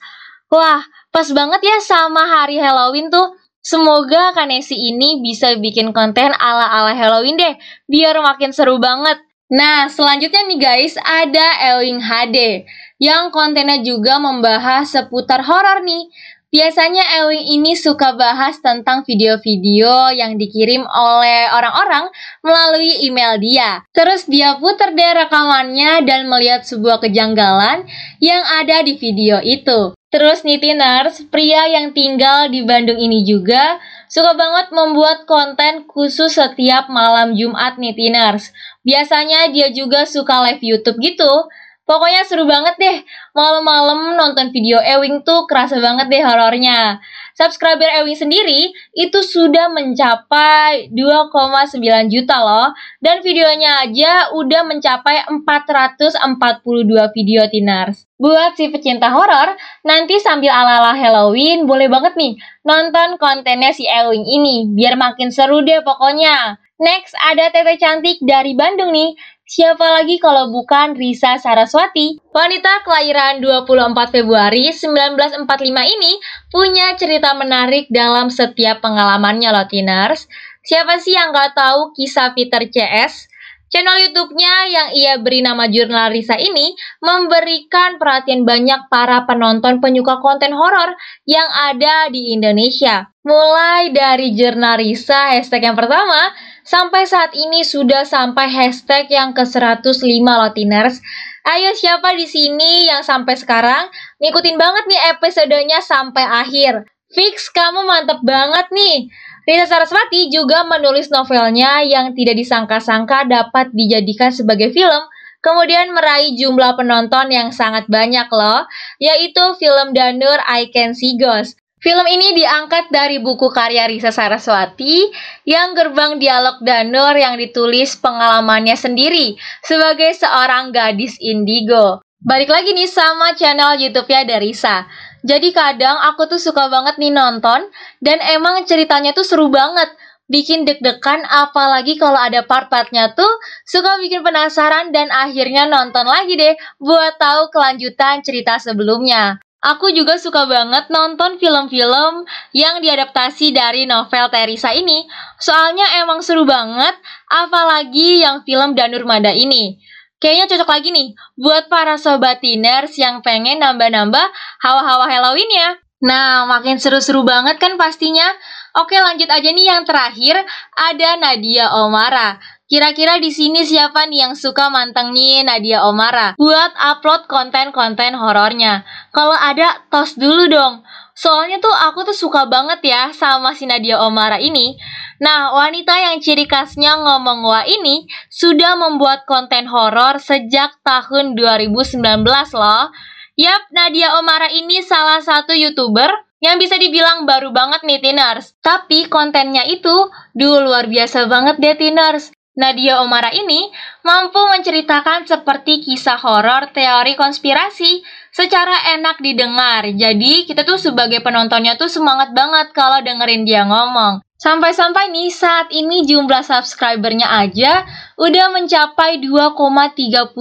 [0.54, 3.34] Wah, pas banget ya sama hari Halloween tuh.
[3.65, 7.58] Semoga Kanesi ini bisa bikin konten ala-ala Halloween deh,
[7.89, 9.17] biar makin seru banget.
[9.49, 12.62] Nah, selanjutnya nih guys, ada Ewing HD,
[13.01, 16.13] yang kontennya juga membahas seputar horor nih.
[16.56, 22.08] Biasanya Ewing ini suka bahas tentang video-video yang dikirim oleh orang-orang
[22.39, 23.84] melalui email dia.
[23.91, 27.84] Terus dia putar deh rekamannya dan melihat sebuah kejanggalan
[28.24, 30.00] yang ada di video itu.
[30.08, 33.76] Terus nih Tiners, pria yang tinggal di Bandung ini juga
[34.08, 38.56] suka banget membuat konten khusus setiap malam Jumat nih Tiners.
[38.88, 41.52] Biasanya dia juga suka live YouTube gitu.
[41.86, 42.98] Pokoknya seru banget deh.
[43.38, 46.98] Malam-malam nonton video Ewing tuh kerasa banget deh horornya.
[47.38, 52.74] Subscriber Ewing sendiri itu sudah mencapai 2,9 juta loh.
[52.98, 58.10] Dan videonya aja udah mencapai 442 video tinars.
[58.17, 59.54] Buat si pecinta horor,
[59.86, 62.34] nanti sambil ala-ala Halloween boleh banget nih
[62.65, 64.74] nonton kontennya si Ewing ini.
[64.74, 66.58] Biar makin seru deh pokoknya.
[66.76, 69.15] Next ada Tete Cantik dari Bandung nih
[69.46, 72.18] Siapa lagi kalau bukan Risa Saraswati?
[72.34, 76.18] Wanita kelahiran 24 Februari 1945 ini
[76.50, 80.26] punya cerita menarik dalam setiap pengalamannya loh Tiners.
[80.66, 83.30] Siapa sih yang gak tahu kisah Peter CS?
[83.69, 90.21] Channel YouTube-nya yang ia beri nama Jurnal Risa ini memberikan perhatian banyak para penonton penyuka
[90.21, 90.93] konten horor
[91.25, 93.10] yang ada di Indonesia.
[93.25, 96.30] Mulai dari Jurnal Risa hashtag yang pertama,
[96.65, 100.97] Sampai saat ini sudah sampai hashtag yang ke-105 Latiners.
[101.45, 103.86] Ayo siapa di sini yang sampai sekarang
[104.18, 106.89] ngikutin banget nih episodenya sampai akhir.
[107.13, 109.13] Fix kamu mantep banget nih.
[109.46, 115.06] Rita Saraswati juga menulis novelnya yang tidak disangka-sangka dapat dijadikan sebagai film
[115.46, 118.66] kemudian meraih jumlah penonton yang sangat banyak loh,
[118.98, 121.62] yaitu film Danur I Can See Ghost.
[121.78, 125.06] Film ini diangkat dari buku karya Risa Saraswati
[125.46, 132.02] yang gerbang dialog Danur yang ditulis pengalamannya sendiri sebagai seorang gadis indigo.
[132.26, 134.89] Balik lagi nih sama channel YouTube-nya Darisa.
[135.26, 137.65] Jadi kadang aku tuh suka banget nih nonton
[137.97, 139.89] dan emang ceritanya tuh seru banget.
[140.26, 143.30] Bikin deg-degan apalagi kalau ada part-partnya tuh
[143.65, 149.41] suka bikin penasaran dan akhirnya nonton lagi deh buat tahu kelanjutan cerita sebelumnya.
[149.65, 155.09] Aku juga suka banget nonton film-film yang diadaptasi dari novel Teresa ini.
[155.41, 156.93] Soalnya emang seru banget,
[157.26, 159.82] apalagi yang film Danur Mada ini.
[160.24, 164.26] Kayaknya cocok lagi nih buat para sobat tiners yang pengen nambah-nambah
[164.63, 165.70] hawa-hawa Halloween ya.
[166.05, 168.28] Nah, makin seru-seru banget kan pastinya.
[168.76, 170.36] Oke, lanjut aja nih yang terakhir
[170.76, 172.38] ada Nadia Omara.
[172.66, 178.82] Kira-kira di sini siapa nih yang suka mantengin Nadia Omara buat upload konten-konten horornya?
[179.13, 180.82] Kalau ada, tos dulu dong.
[181.16, 184.76] Soalnya tuh aku tuh suka banget ya sama si Nadia Omara ini.
[185.24, 192.03] Nah, wanita yang ciri khasnya ngomong wah ini sudah membuat konten horor sejak tahun 2019
[192.51, 192.91] loh.
[193.39, 196.11] Yap, Nadia Omara ini salah satu YouTuber
[196.43, 198.51] yang bisa dibilang baru banget nih Tiners.
[198.59, 202.35] Tapi kontennya itu, duh luar biasa banget deh Tiners.
[202.56, 203.68] Nadia Omara ini
[204.08, 207.99] mampu menceritakan seperti kisah horor teori konspirasi
[208.32, 209.84] secara enak didengar.
[209.91, 214.24] Jadi kita tuh sebagai penontonnya tuh semangat banget kalau dengerin dia ngomong.
[214.36, 217.88] Sampai-sampai nih saat ini jumlah subscribernya aja
[218.20, 220.36] udah mencapai 2,31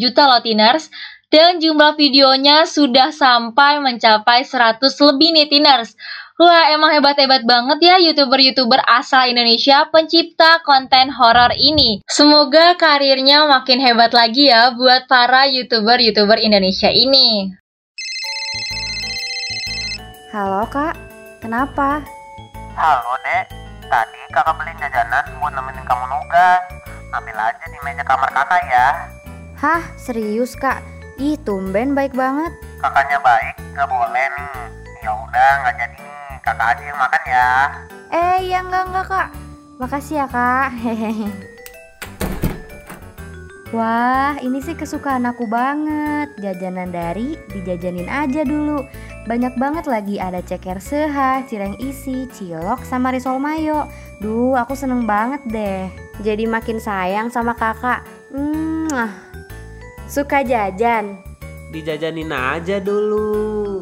[0.00, 0.88] juta loh tiners
[1.28, 5.96] dan jumlah videonya sudah sampai mencapai 100 lebih nih tiners.
[6.34, 12.02] Wah, emang hebat-hebat banget ya YouTuber-YouTuber asal Indonesia pencipta konten horor ini.
[12.10, 17.54] Semoga karirnya makin hebat lagi ya buat para YouTuber-YouTuber Indonesia ini.
[20.34, 20.98] Halo kak,
[21.38, 22.02] kenapa?
[22.74, 23.54] Halo dek,
[23.86, 26.62] tadi kakak beli jajanan buat nemenin kamu nugas.
[27.14, 28.88] Ambil aja di meja kamar kakak ya.
[29.62, 30.82] Hah, serius kak?
[31.14, 32.50] Ih, tumben baik banget.
[32.82, 34.50] Kakaknya baik, nggak boleh nih.
[35.06, 36.23] Ya udah, nggak jadi nih.
[36.44, 37.48] Kakak aja yang makan ya.
[38.12, 39.28] Eh, ya enggak enggak kak.
[39.80, 40.76] Makasih ya kak.
[40.76, 41.28] Hehehe.
[43.74, 46.36] Wah, ini sih kesukaan aku banget.
[46.36, 48.84] Jajanan dari dijajanin aja dulu.
[49.24, 53.88] Banyak banget lagi ada ceker seha, cireng isi, cilok, sama risol mayo.
[54.20, 55.88] Duh, aku seneng banget deh.
[56.20, 58.04] Jadi makin sayang sama kakak.
[58.28, 59.08] Hmm,
[60.06, 61.24] suka jajan.
[61.72, 63.80] Dijajanin aja dulu.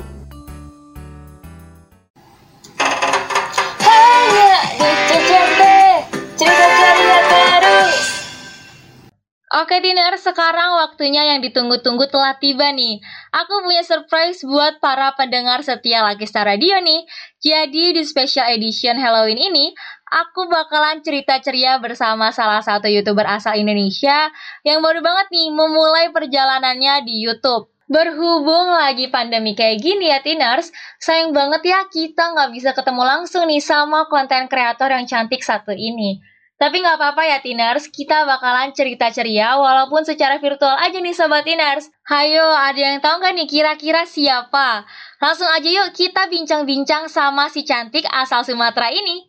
[9.53, 13.05] Oke dinner, sekarang waktunya yang ditunggu-tunggu telah tiba nih.
[13.36, 17.05] Aku punya surprise buat para pendengar setia Lucky Star Radio nih.
[17.36, 19.76] Jadi di special edition Halloween ini,
[20.09, 24.32] aku bakalan cerita ceria bersama salah satu YouTuber asal Indonesia
[24.64, 27.68] yang baru banget nih memulai perjalanannya di YouTube.
[27.93, 33.45] Berhubung lagi pandemi kayak gini ya Tiners, sayang banget ya kita nggak bisa ketemu langsung
[33.45, 36.32] nih sama konten kreator yang cantik satu ini.
[36.63, 41.43] Tapi nggak apa-apa ya Tiners, kita bakalan cerita ceria walaupun secara virtual aja nih Sobat
[41.43, 41.91] Tiners.
[42.07, 44.87] Hayo, ada yang tahu nggak nih kira-kira siapa?
[45.19, 49.27] Langsung aja yuk kita bincang-bincang sama si cantik asal Sumatera ini.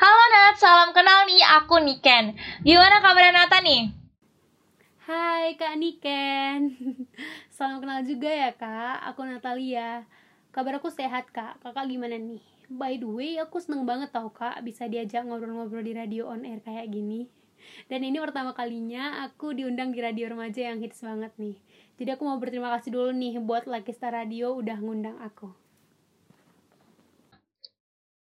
[0.00, 2.40] Halo Nat, salam kenal nih, aku Niken.
[2.64, 3.92] Gimana kabarnya Nata nih?
[5.04, 6.72] Hai Kak Niken
[7.58, 10.08] Salam kenal juga ya Kak Aku Natalia
[10.54, 12.51] Kabar aku sehat Kak Kakak gimana nih?
[12.72, 16.64] By the way aku seneng banget tau Kak Bisa diajak ngobrol-ngobrol di radio on air
[16.64, 17.28] kayak gini
[17.86, 21.60] Dan ini pertama kalinya aku diundang di radio remaja yang hits banget nih
[22.00, 25.52] Jadi aku mau berterima kasih dulu nih Buat Lucky Star Radio udah ngundang aku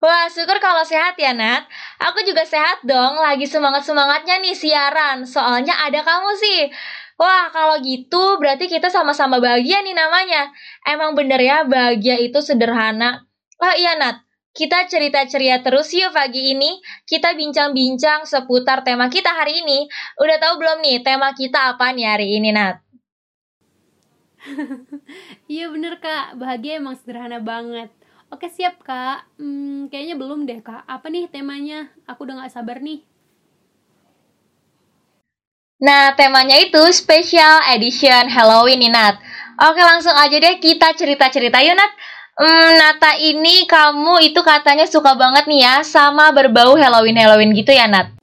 [0.01, 1.69] Wah, syukur kalau sehat ya, Nat.
[2.01, 5.29] Aku juga sehat dong, lagi semangat-semangatnya nih siaran.
[5.29, 6.73] Soalnya ada kamu sih.
[7.21, 10.49] Wah, kalau gitu berarti kita sama-sama bahagia nih namanya.
[10.89, 13.29] Emang bener ya, bahagia itu sederhana.
[13.61, 14.25] Oh iya, Nat.
[14.51, 16.83] Kita cerita ceria terus yuk pagi ini.
[17.07, 19.87] Kita bincang-bincang seputar tema kita hari ini.
[20.19, 22.83] Udah tahu belum nih tema kita apa nih hari ini, Nat?
[25.51, 27.93] Iya bener Kak, bahagia emang sederhana banget
[28.33, 31.91] Oke siap Kak, hmm, kayaknya belum deh Kak Apa nih temanya?
[32.09, 33.05] Aku udah gak sabar nih
[35.81, 39.17] Nah, temanya itu special edition Halloween nih, Nat.
[39.65, 41.89] Oke, langsung aja deh kita cerita-cerita yuk, Nat.
[42.31, 47.91] Hmm, Nata ini kamu itu katanya suka banget nih ya sama berbau Halloween-Halloween gitu ya,
[47.91, 48.15] Nat?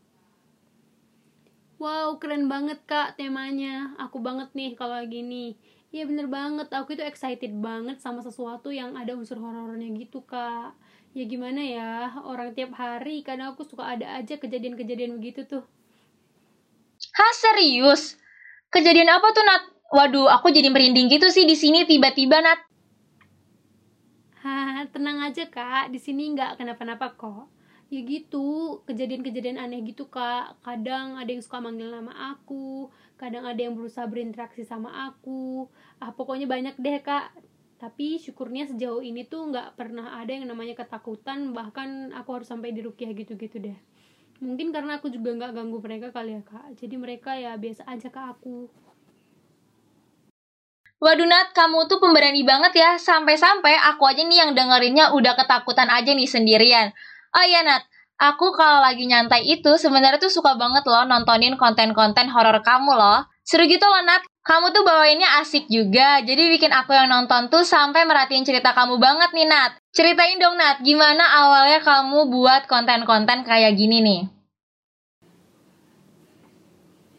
[1.78, 3.94] Wow, keren banget kak temanya.
[4.00, 5.54] Aku banget nih kalau gini.
[5.88, 10.76] Iya bener banget, aku itu excited banget sama sesuatu yang ada unsur horornya gitu kak.
[11.16, 15.64] Ya gimana ya, orang tiap hari kadang aku suka ada aja kejadian-kejadian begitu tuh.
[17.16, 18.20] Hah, serius?
[18.68, 19.62] Kejadian apa tuh, Nat?
[19.88, 22.67] Waduh, aku jadi merinding gitu sih di sini tiba-tiba Nat.
[24.78, 27.50] Hah, tenang aja kak, di sini nggak kenapa-napa kok.
[27.90, 30.54] Ya gitu, kejadian-kejadian aneh gitu kak.
[30.62, 32.86] Kadang ada yang suka manggil nama aku,
[33.18, 35.66] kadang ada yang berusaha berinteraksi sama aku.
[35.98, 37.34] Ah pokoknya banyak deh kak.
[37.82, 42.70] Tapi syukurnya sejauh ini tuh nggak pernah ada yang namanya ketakutan, bahkan aku harus sampai
[42.70, 43.78] dirukiah gitu-gitu deh.
[44.38, 46.78] Mungkin karena aku juga nggak ganggu mereka kali ya kak.
[46.78, 48.70] Jadi mereka ya biasa aja ke aku.
[50.98, 52.90] Waduh Nat, kamu tuh pemberani banget ya.
[52.98, 56.90] Sampai-sampai aku aja nih yang dengerinnya udah ketakutan aja nih sendirian.
[57.38, 57.86] Oh iya Nat,
[58.18, 63.22] aku kalau lagi nyantai itu sebenarnya tuh suka banget loh nontonin konten-konten horor kamu loh.
[63.46, 64.26] Seru gitu loh Nat.
[64.42, 68.96] Kamu tuh bawainnya asik juga, jadi bikin aku yang nonton tuh sampai merhatiin cerita kamu
[68.96, 69.76] banget nih Nat.
[69.92, 74.20] Ceritain dong Nat, gimana awalnya kamu buat konten-konten kayak gini nih?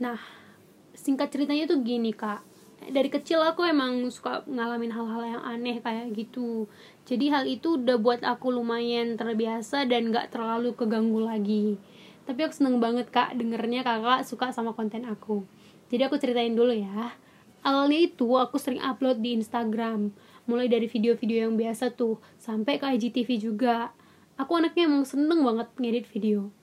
[0.01, 0.17] Nah,
[0.97, 2.48] singkat ceritanya tuh gini kak
[2.89, 6.65] dari kecil aku emang suka ngalamin hal-hal yang aneh kayak gitu.
[7.05, 11.77] Jadi hal itu udah buat aku lumayan terbiasa dan gak terlalu keganggu lagi.
[12.29, 15.45] Tapi aku seneng banget kak dengernya kakak suka sama konten aku.
[15.89, 17.17] Jadi aku ceritain dulu ya.
[17.65, 20.13] Awalnya itu aku sering upload di Instagram.
[20.45, 23.91] Mulai dari video-video yang biasa tuh sampai ke IGTV juga.
[24.37, 26.53] Aku anaknya emang seneng banget ngedit video.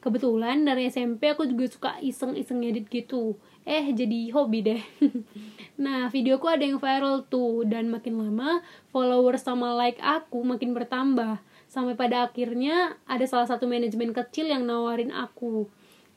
[0.00, 3.36] Kebetulan dari SMP aku juga suka iseng-iseng ngedit gitu
[3.70, 4.82] eh jadi hobi deh
[5.84, 11.38] nah videoku ada yang viral tuh dan makin lama followers sama like aku makin bertambah
[11.70, 15.70] sampai pada akhirnya ada salah satu manajemen kecil yang nawarin aku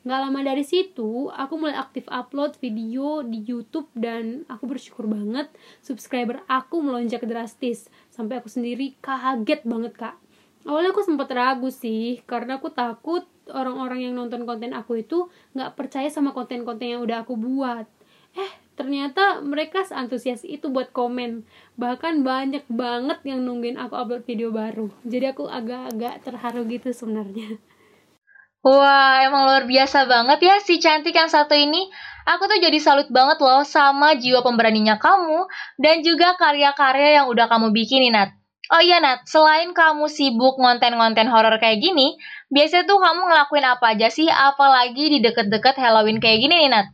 [0.03, 5.47] Gak lama dari situ, aku mulai aktif upload video di YouTube dan aku bersyukur banget
[5.79, 7.87] subscriber aku melonjak drastis.
[8.11, 10.22] Sampai aku sendiri kaget banget, Kak.
[10.63, 15.75] Awalnya aku sempat ragu sih, karena aku takut orang-orang yang nonton konten aku itu nggak
[15.75, 17.83] percaya sama konten-konten yang udah aku buat
[18.33, 21.45] eh ternyata mereka seantusias itu buat komen
[21.77, 27.59] bahkan banyak banget yang nungguin aku upload video baru jadi aku agak-agak terharu gitu sebenarnya
[28.63, 31.91] Wah, emang luar biasa banget ya si cantik yang satu ini.
[32.23, 37.51] Aku tuh jadi salut banget loh sama jiwa pemberaninya kamu dan juga karya-karya yang udah
[37.51, 38.31] kamu bikin, Nat.
[38.73, 42.17] Oh iya Nat, selain kamu sibuk ngonten-ngonten horor kayak gini,
[42.49, 44.25] biasanya tuh kamu ngelakuin apa aja sih?
[44.25, 46.87] Apalagi di deket-deket Halloween kayak gini nih Nat?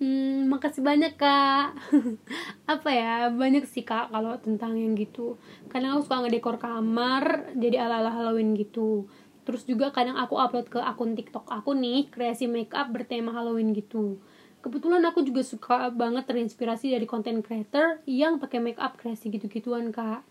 [0.00, 1.76] Hmm, makasih banyak kak.
[2.72, 5.36] apa ya, banyak sih kak kalau tentang yang gitu.
[5.68, 9.04] Kadang aku suka ngedekor kamar jadi ala-ala Halloween gitu.
[9.44, 14.24] Terus juga kadang aku upload ke akun TikTok aku nih, kreasi makeup bertema Halloween gitu
[14.64, 19.92] kebetulan aku juga suka banget terinspirasi dari content creator yang pakai make up kreasi gitu-gituan
[19.92, 20.24] kak.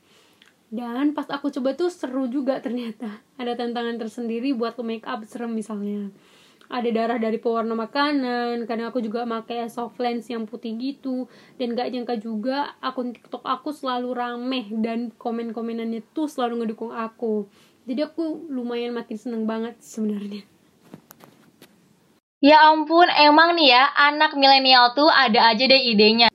[0.73, 3.21] Dan pas aku coba tuh seru juga ternyata.
[3.39, 6.09] Ada tantangan tersendiri buat make up serem misalnya.
[6.73, 11.29] Ada darah dari pewarna makanan kadang aku juga pakai soft lens yang putih gitu.
[11.61, 17.45] Dan gak nyangka juga akun tiktok aku selalu rame dan komen-komenannya tuh selalu ngedukung aku.
[17.85, 20.52] Jadi aku lumayan makin seneng banget sebenarnya
[22.43, 26.27] Ya ampun, emang nih ya, anak milenial tuh ada aja deh idenya.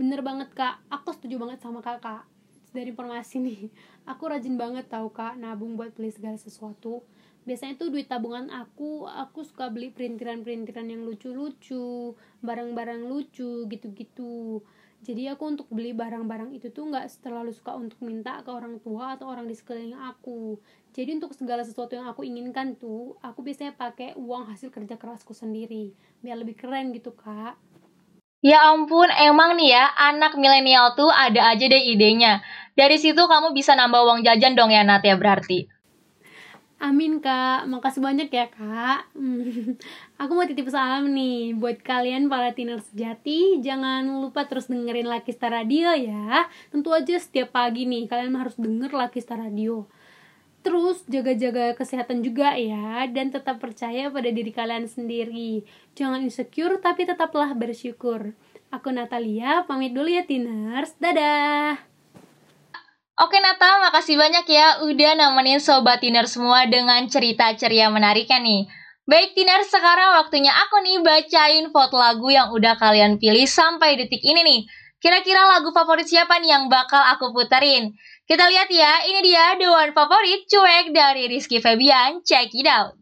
[0.00, 2.24] Bener banget kak, aku setuju banget sama kakak.
[2.72, 3.68] Dari informasi nih,
[4.10, 7.04] aku rajin banget tau kak nabung buat beli segala sesuatu.
[7.44, 14.64] Biasanya tuh duit tabungan aku, aku suka beli perintiran-perintiran yang lucu-lucu, barang-barang lucu gitu-gitu
[15.02, 19.18] jadi aku untuk beli barang-barang itu tuh nggak terlalu suka untuk minta ke orang tua
[19.18, 20.56] atau orang di sekeliling aku
[20.94, 25.34] jadi untuk segala sesuatu yang aku inginkan tuh aku biasanya pakai uang hasil kerja kerasku
[25.34, 25.90] sendiri
[26.22, 27.58] biar lebih keren gitu kak
[28.42, 32.42] Ya ampun, emang nih ya, anak milenial tuh ada aja deh idenya.
[32.74, 35.70] Dari situ kamu bisa nambah uang jajan dong ya Nat ya berarti.
[36.82, 39.06] Amin kak, makasih banyak ya kak.
[40.26, 45.30] Aku mau titip salam nih Buat kalian para teener sejati Jangan lupa terus dengerin Lucky
[45.30, 46.50] Star Radio ya.
[46.74, 49.86] Tentu aja setiap pagi nih Kalian harus denger Lucky Star Radio.
[50.66, 55.62] Terus jaga-jaga kesehatan juga ya Dan tetap percaya pada diri kalian sendiri.
[55.94, 58.34] Jangan insecure tapi tetaplah bersyukur.
[58.74, 61.91] Aku Natalia, pamit dulu ya Tiners Dadah
[63.20, 68.64] Oke Nata, makasih banyak ya udah nemenin Sobat Tiner semua dengan cerita ceria menariknya nih.
[69.04, 74.24] Baik Tiner, sekarang waktunya aku nih bacain vote lagu yang udah kalian pilih sampai detik
[74.24, 74.60] ini nih.
[74.96, 77.92] Kira-kira lagu favorit siapa nih yang bakal aku puterin?
[78.24, 82.22] Kita lihat ya, ini dia The One Favorit Cuek dari Rizky Febian.
[82.22, 83.01] Check it out.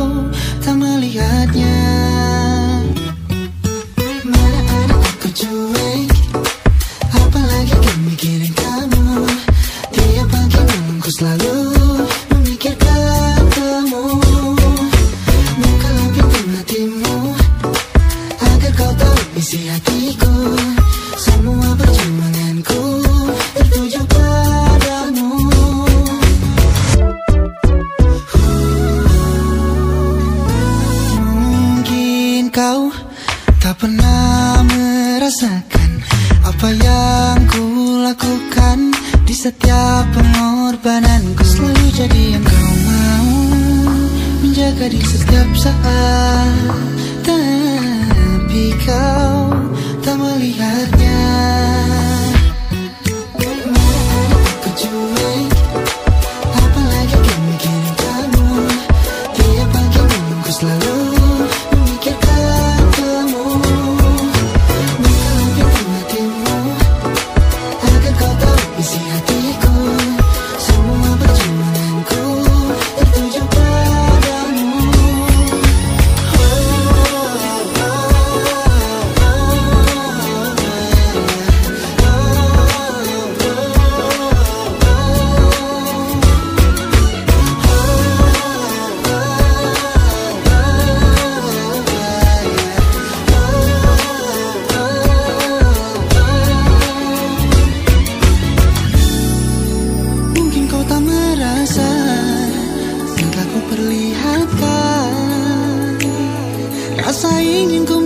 [107.11, 108.00] Rasa ingin ku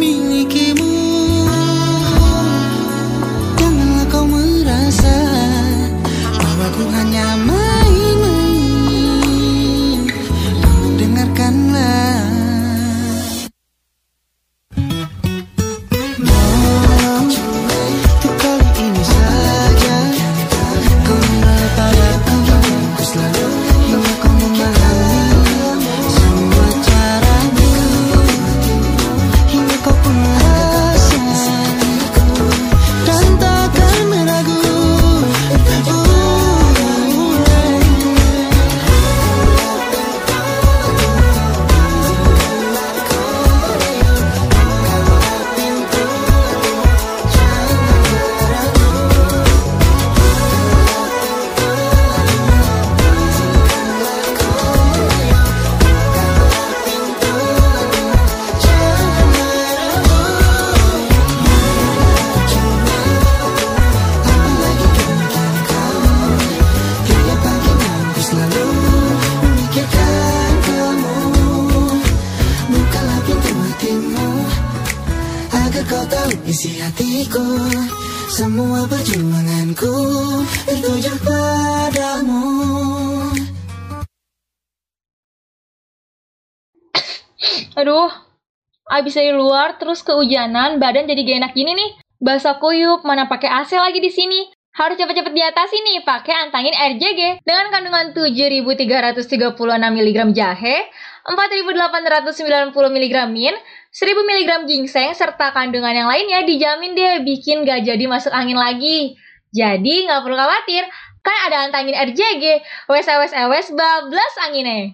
[89.96, 91.96] terus kehujanan, badan jadi gak enak gini nih.
[92.20, 94.52] Basah kuyup, mana pakai AC lagi di sini.
[94.76, 100.92] Harus cepet-cepet diatasi nih, pakai antangin RJG dengan kandungan 7.336 mg jahe,
[101.24, 108.04] 4.890 mg min, 1000 mg ginseng, serta kandungan yang lainnya dijamin deh bikin gak jadi
[108.04, 109.16] masuk angin lagi.
[109.56, 110.84] Jadi nggak perlu khawatir,
[111.24, 112.44] kan ada antangin RJG,
[112.92, 114.92] wes wes wes bablas anginnya.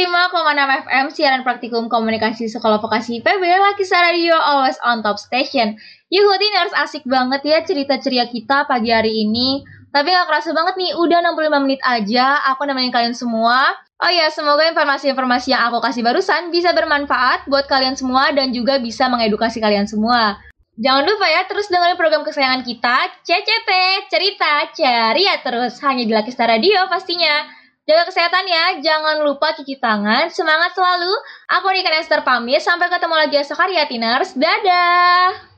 [0.83, 5.79] FM siaran praktikum komunikasi Sekolah Vokasi IPB Lakisa Radio Always on Top Station.
[6.11, 6.27] Yuk
[6.59, 9.63] harus asik banget ya cerita ceria kita pagi hari ini.
[9.95, 13.71] Tapi gak kerasa banget nih, udah 65 menit aja aku nemenin kalian semua.
[14.03, 18.75] Oh ya, semoga informasi-informasi yang aku kasih barusan bisa bermanfaat buat kalian semua dan juga
[18.75, 20.35] bisa mengedukasi kalian semua.
[20.81, 23.69] Jangan lupa ya terus dengerin program kesayangan kita, CCT,
[24.09, 27.45] Cerita Ceria terus, hanya di Lakista Radio pastinya.
[27.85, 31.13] Jaga kesehatan ya, jangan lupa cuci tangan, semangat selalu.
[31.53, 35.53] Aku Nika Esther pamit, sampai ketemu lagi esok hari ya Tiners, dadah!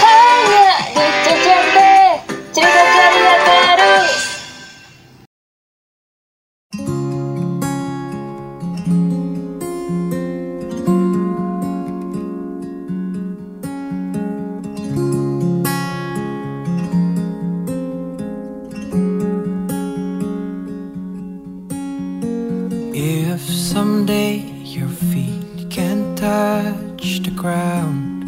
[0.00, 1.76] Hanya di CCP
[2.56, 4.35] cerita ceria baru.
[24.06, 28.22] Someday your feet can touch the ground,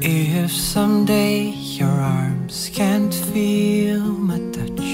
[0.00, 1.48] if someday
[1.80, 4.86] your arms can't feel my touch,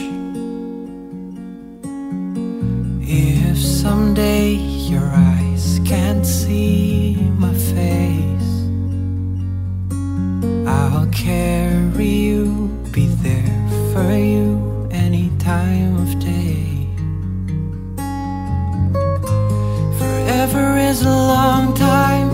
[3.06, 8.52] if someday your eyes can't see my face,
[10.66, 11.68] I'll carry
[20.89, 22.30] is a long time,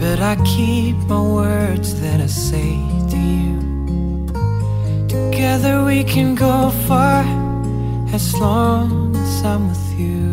[0.00, 2.72] but I keep my words that I say
[3.12, 3.58] to you.
[5.08, 7.22] Together we can go far
[8.14, 10.24] as long as I'm with you.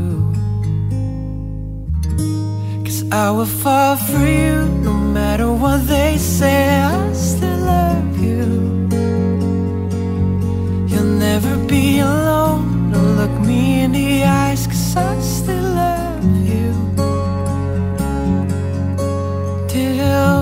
[2.86, 4.56] Cause I will fall for you
[4.88, 8.46] no matter what they say, I still love you.
[10.90, 12.92] You'll never be alone.
[12.92, 15.59] No, look me in the eyes, cause I still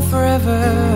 [0.09, 0.87] forever.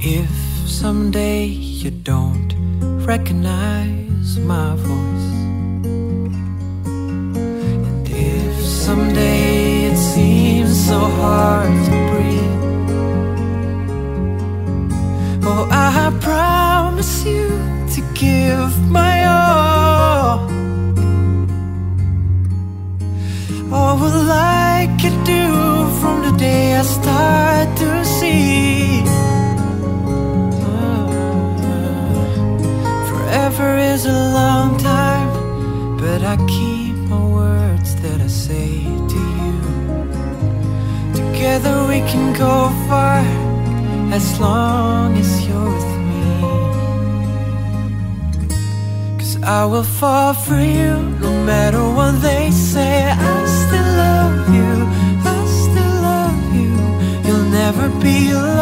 [0.00, 0.30] If
[0.68, 2.54] someday you don't
[3.04, 4.74] recognize my
[49.60, 53.10] I will fall for you no matter what they say.
[53.10, 54.72] I still love you,
[55.34, 56.74] I still love you.
[57.26, 58.57] You'll never be alone.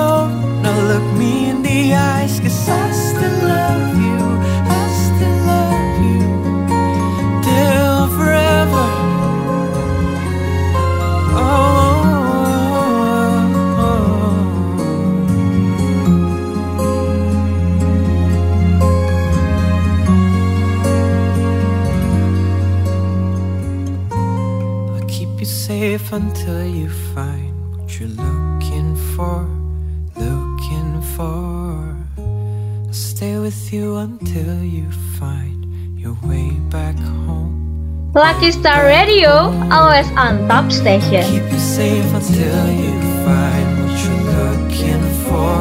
[38.16, 41.22] Lucky Star Radio, always on top station.
[41.22, 42.92] Keep you safe until you
[43.28, 45.52] find what you're looking for,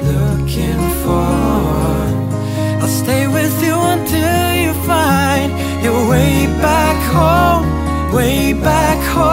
[0.00, 1.28] looking for.
[2.80, 5.52] I'll stay with you until you find
[5.84, 7.66] your way back home,
[8.14, 9.32] way back home.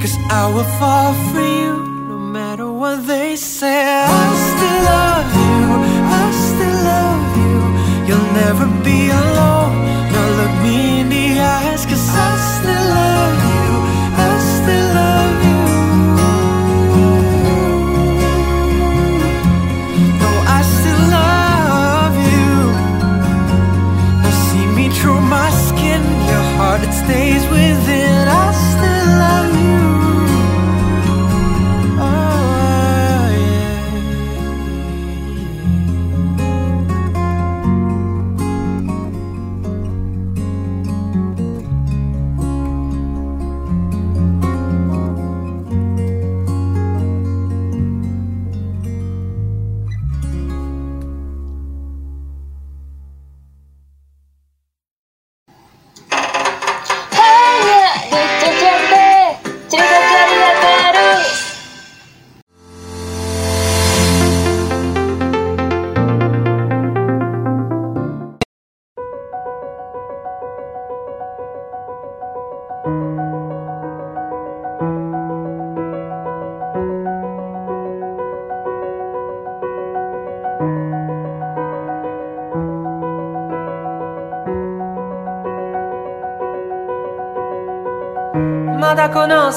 [0.00, 1.76] Cause I will fall for you
[2.08, 4.04] no matter what they say.
[4.04, 5.15] I still
[8.36, 8.75] never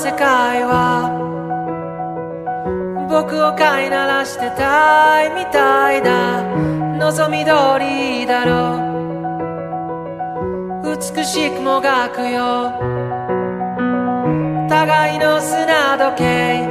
[0.01, 1.11] 世界は
[3.09, 6.41] 僕を飼いならしてたいみたいだ。
[6.97, 7.51] 望み通
[7.83, 8.79] りだろ
[10.85, 10.95] う。
[10.95, 12.71] 美しくもがくよ。
[14.69, 16.65] 互いの砂時計。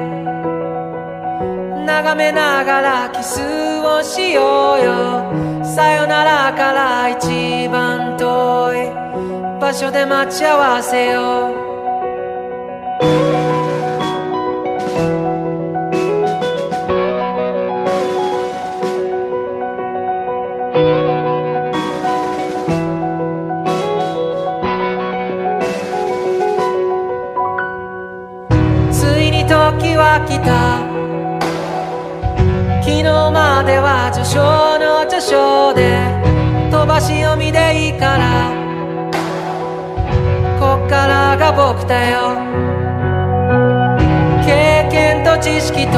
[1.85, 3.43] 眺めながらキス
[3.85, 5.65] をしようよ。
[5.65, 8.91] さよならから一番遠い
[9.61, 11.48] 場所で待ち合わせよう。
[41.59, 42.37] 僕だよ。
[44.47, 45.93] 経験と知識と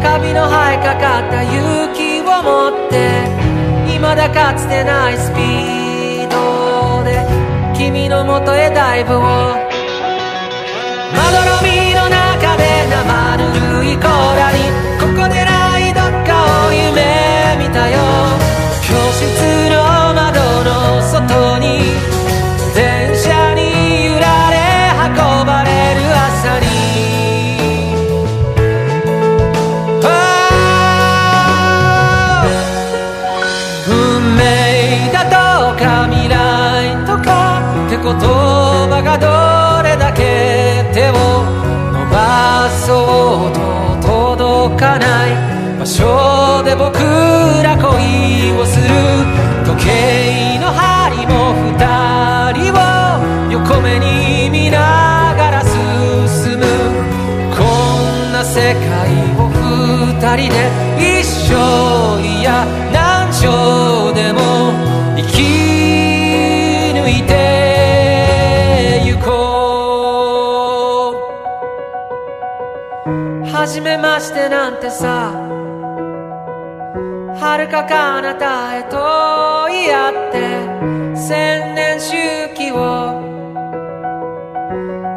[0.00, 3.26] カビの生えかかった勇気を持って
[3.88, 7.26] 未だかつてないスピードで
[7.76, 9.65] 君のもとへダイブを。
[44.76, 46.98] かない場所で僕
[47.62, 48.84] ら恋をする
[49.64, 51.78] 時計の針も二
[52.52, 52.76] 人を
[53.52, 56.64] 横目に見ながら進む。
[57.56, 58.80] こんな世界
[59.38, 60.56] を二人で
[61.20, 61.85] 一生
[73.80, 75.32] う初めましてなんてさ。
[77.38, 82.16] 遥か彼方へと言い合って千年周
[82.54, 83.20] 期を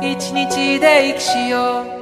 [0.02, 1.99] 一日で生きしよう。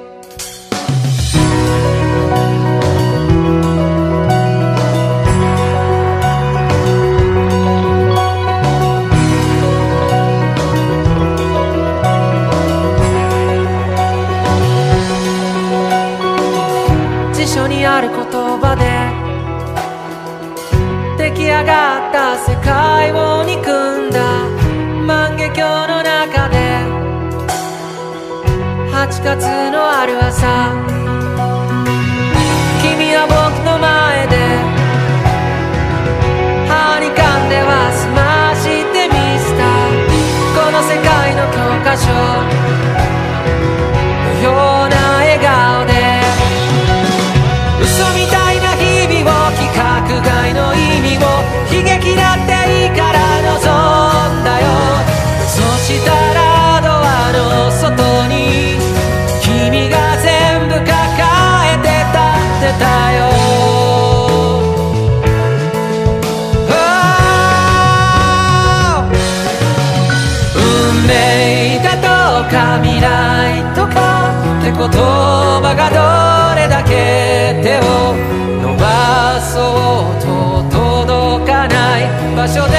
[21.78, 24.20] った世界を憎んだ。
[25.06, 26.58] 万華鏡の中で。
[28.92, 30.97] 8月のある朝。
[82.38, 82.78] 場所で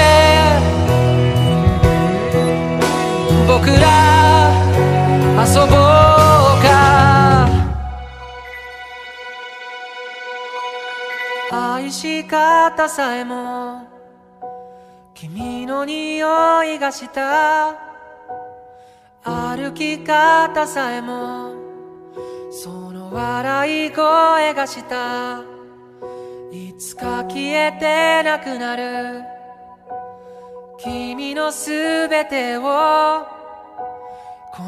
[3.45, 4.53] 僕ら
[5.45, 5.69] 遊ぼう
[6.63, 7.49] か。
[11.51, 13.85] 愛し方さえも
[15.13, 17.75] 君の匂いがした。
[19.25, 21.51] 歩き方さえも
[22.49, 25.41] その笑い声がした。
[26.49, 29.38] いつか消えてなくなる。
[30.81, 32.69] 君のすべてをこ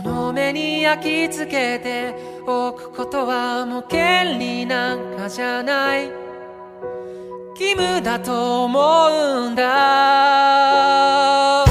[0.03, 2.13] の目に焼き付けて
[2.45, 6.11] おくことはもう権利なんかじゃない。
[7.57, 11.70] 義務だと思うんだ。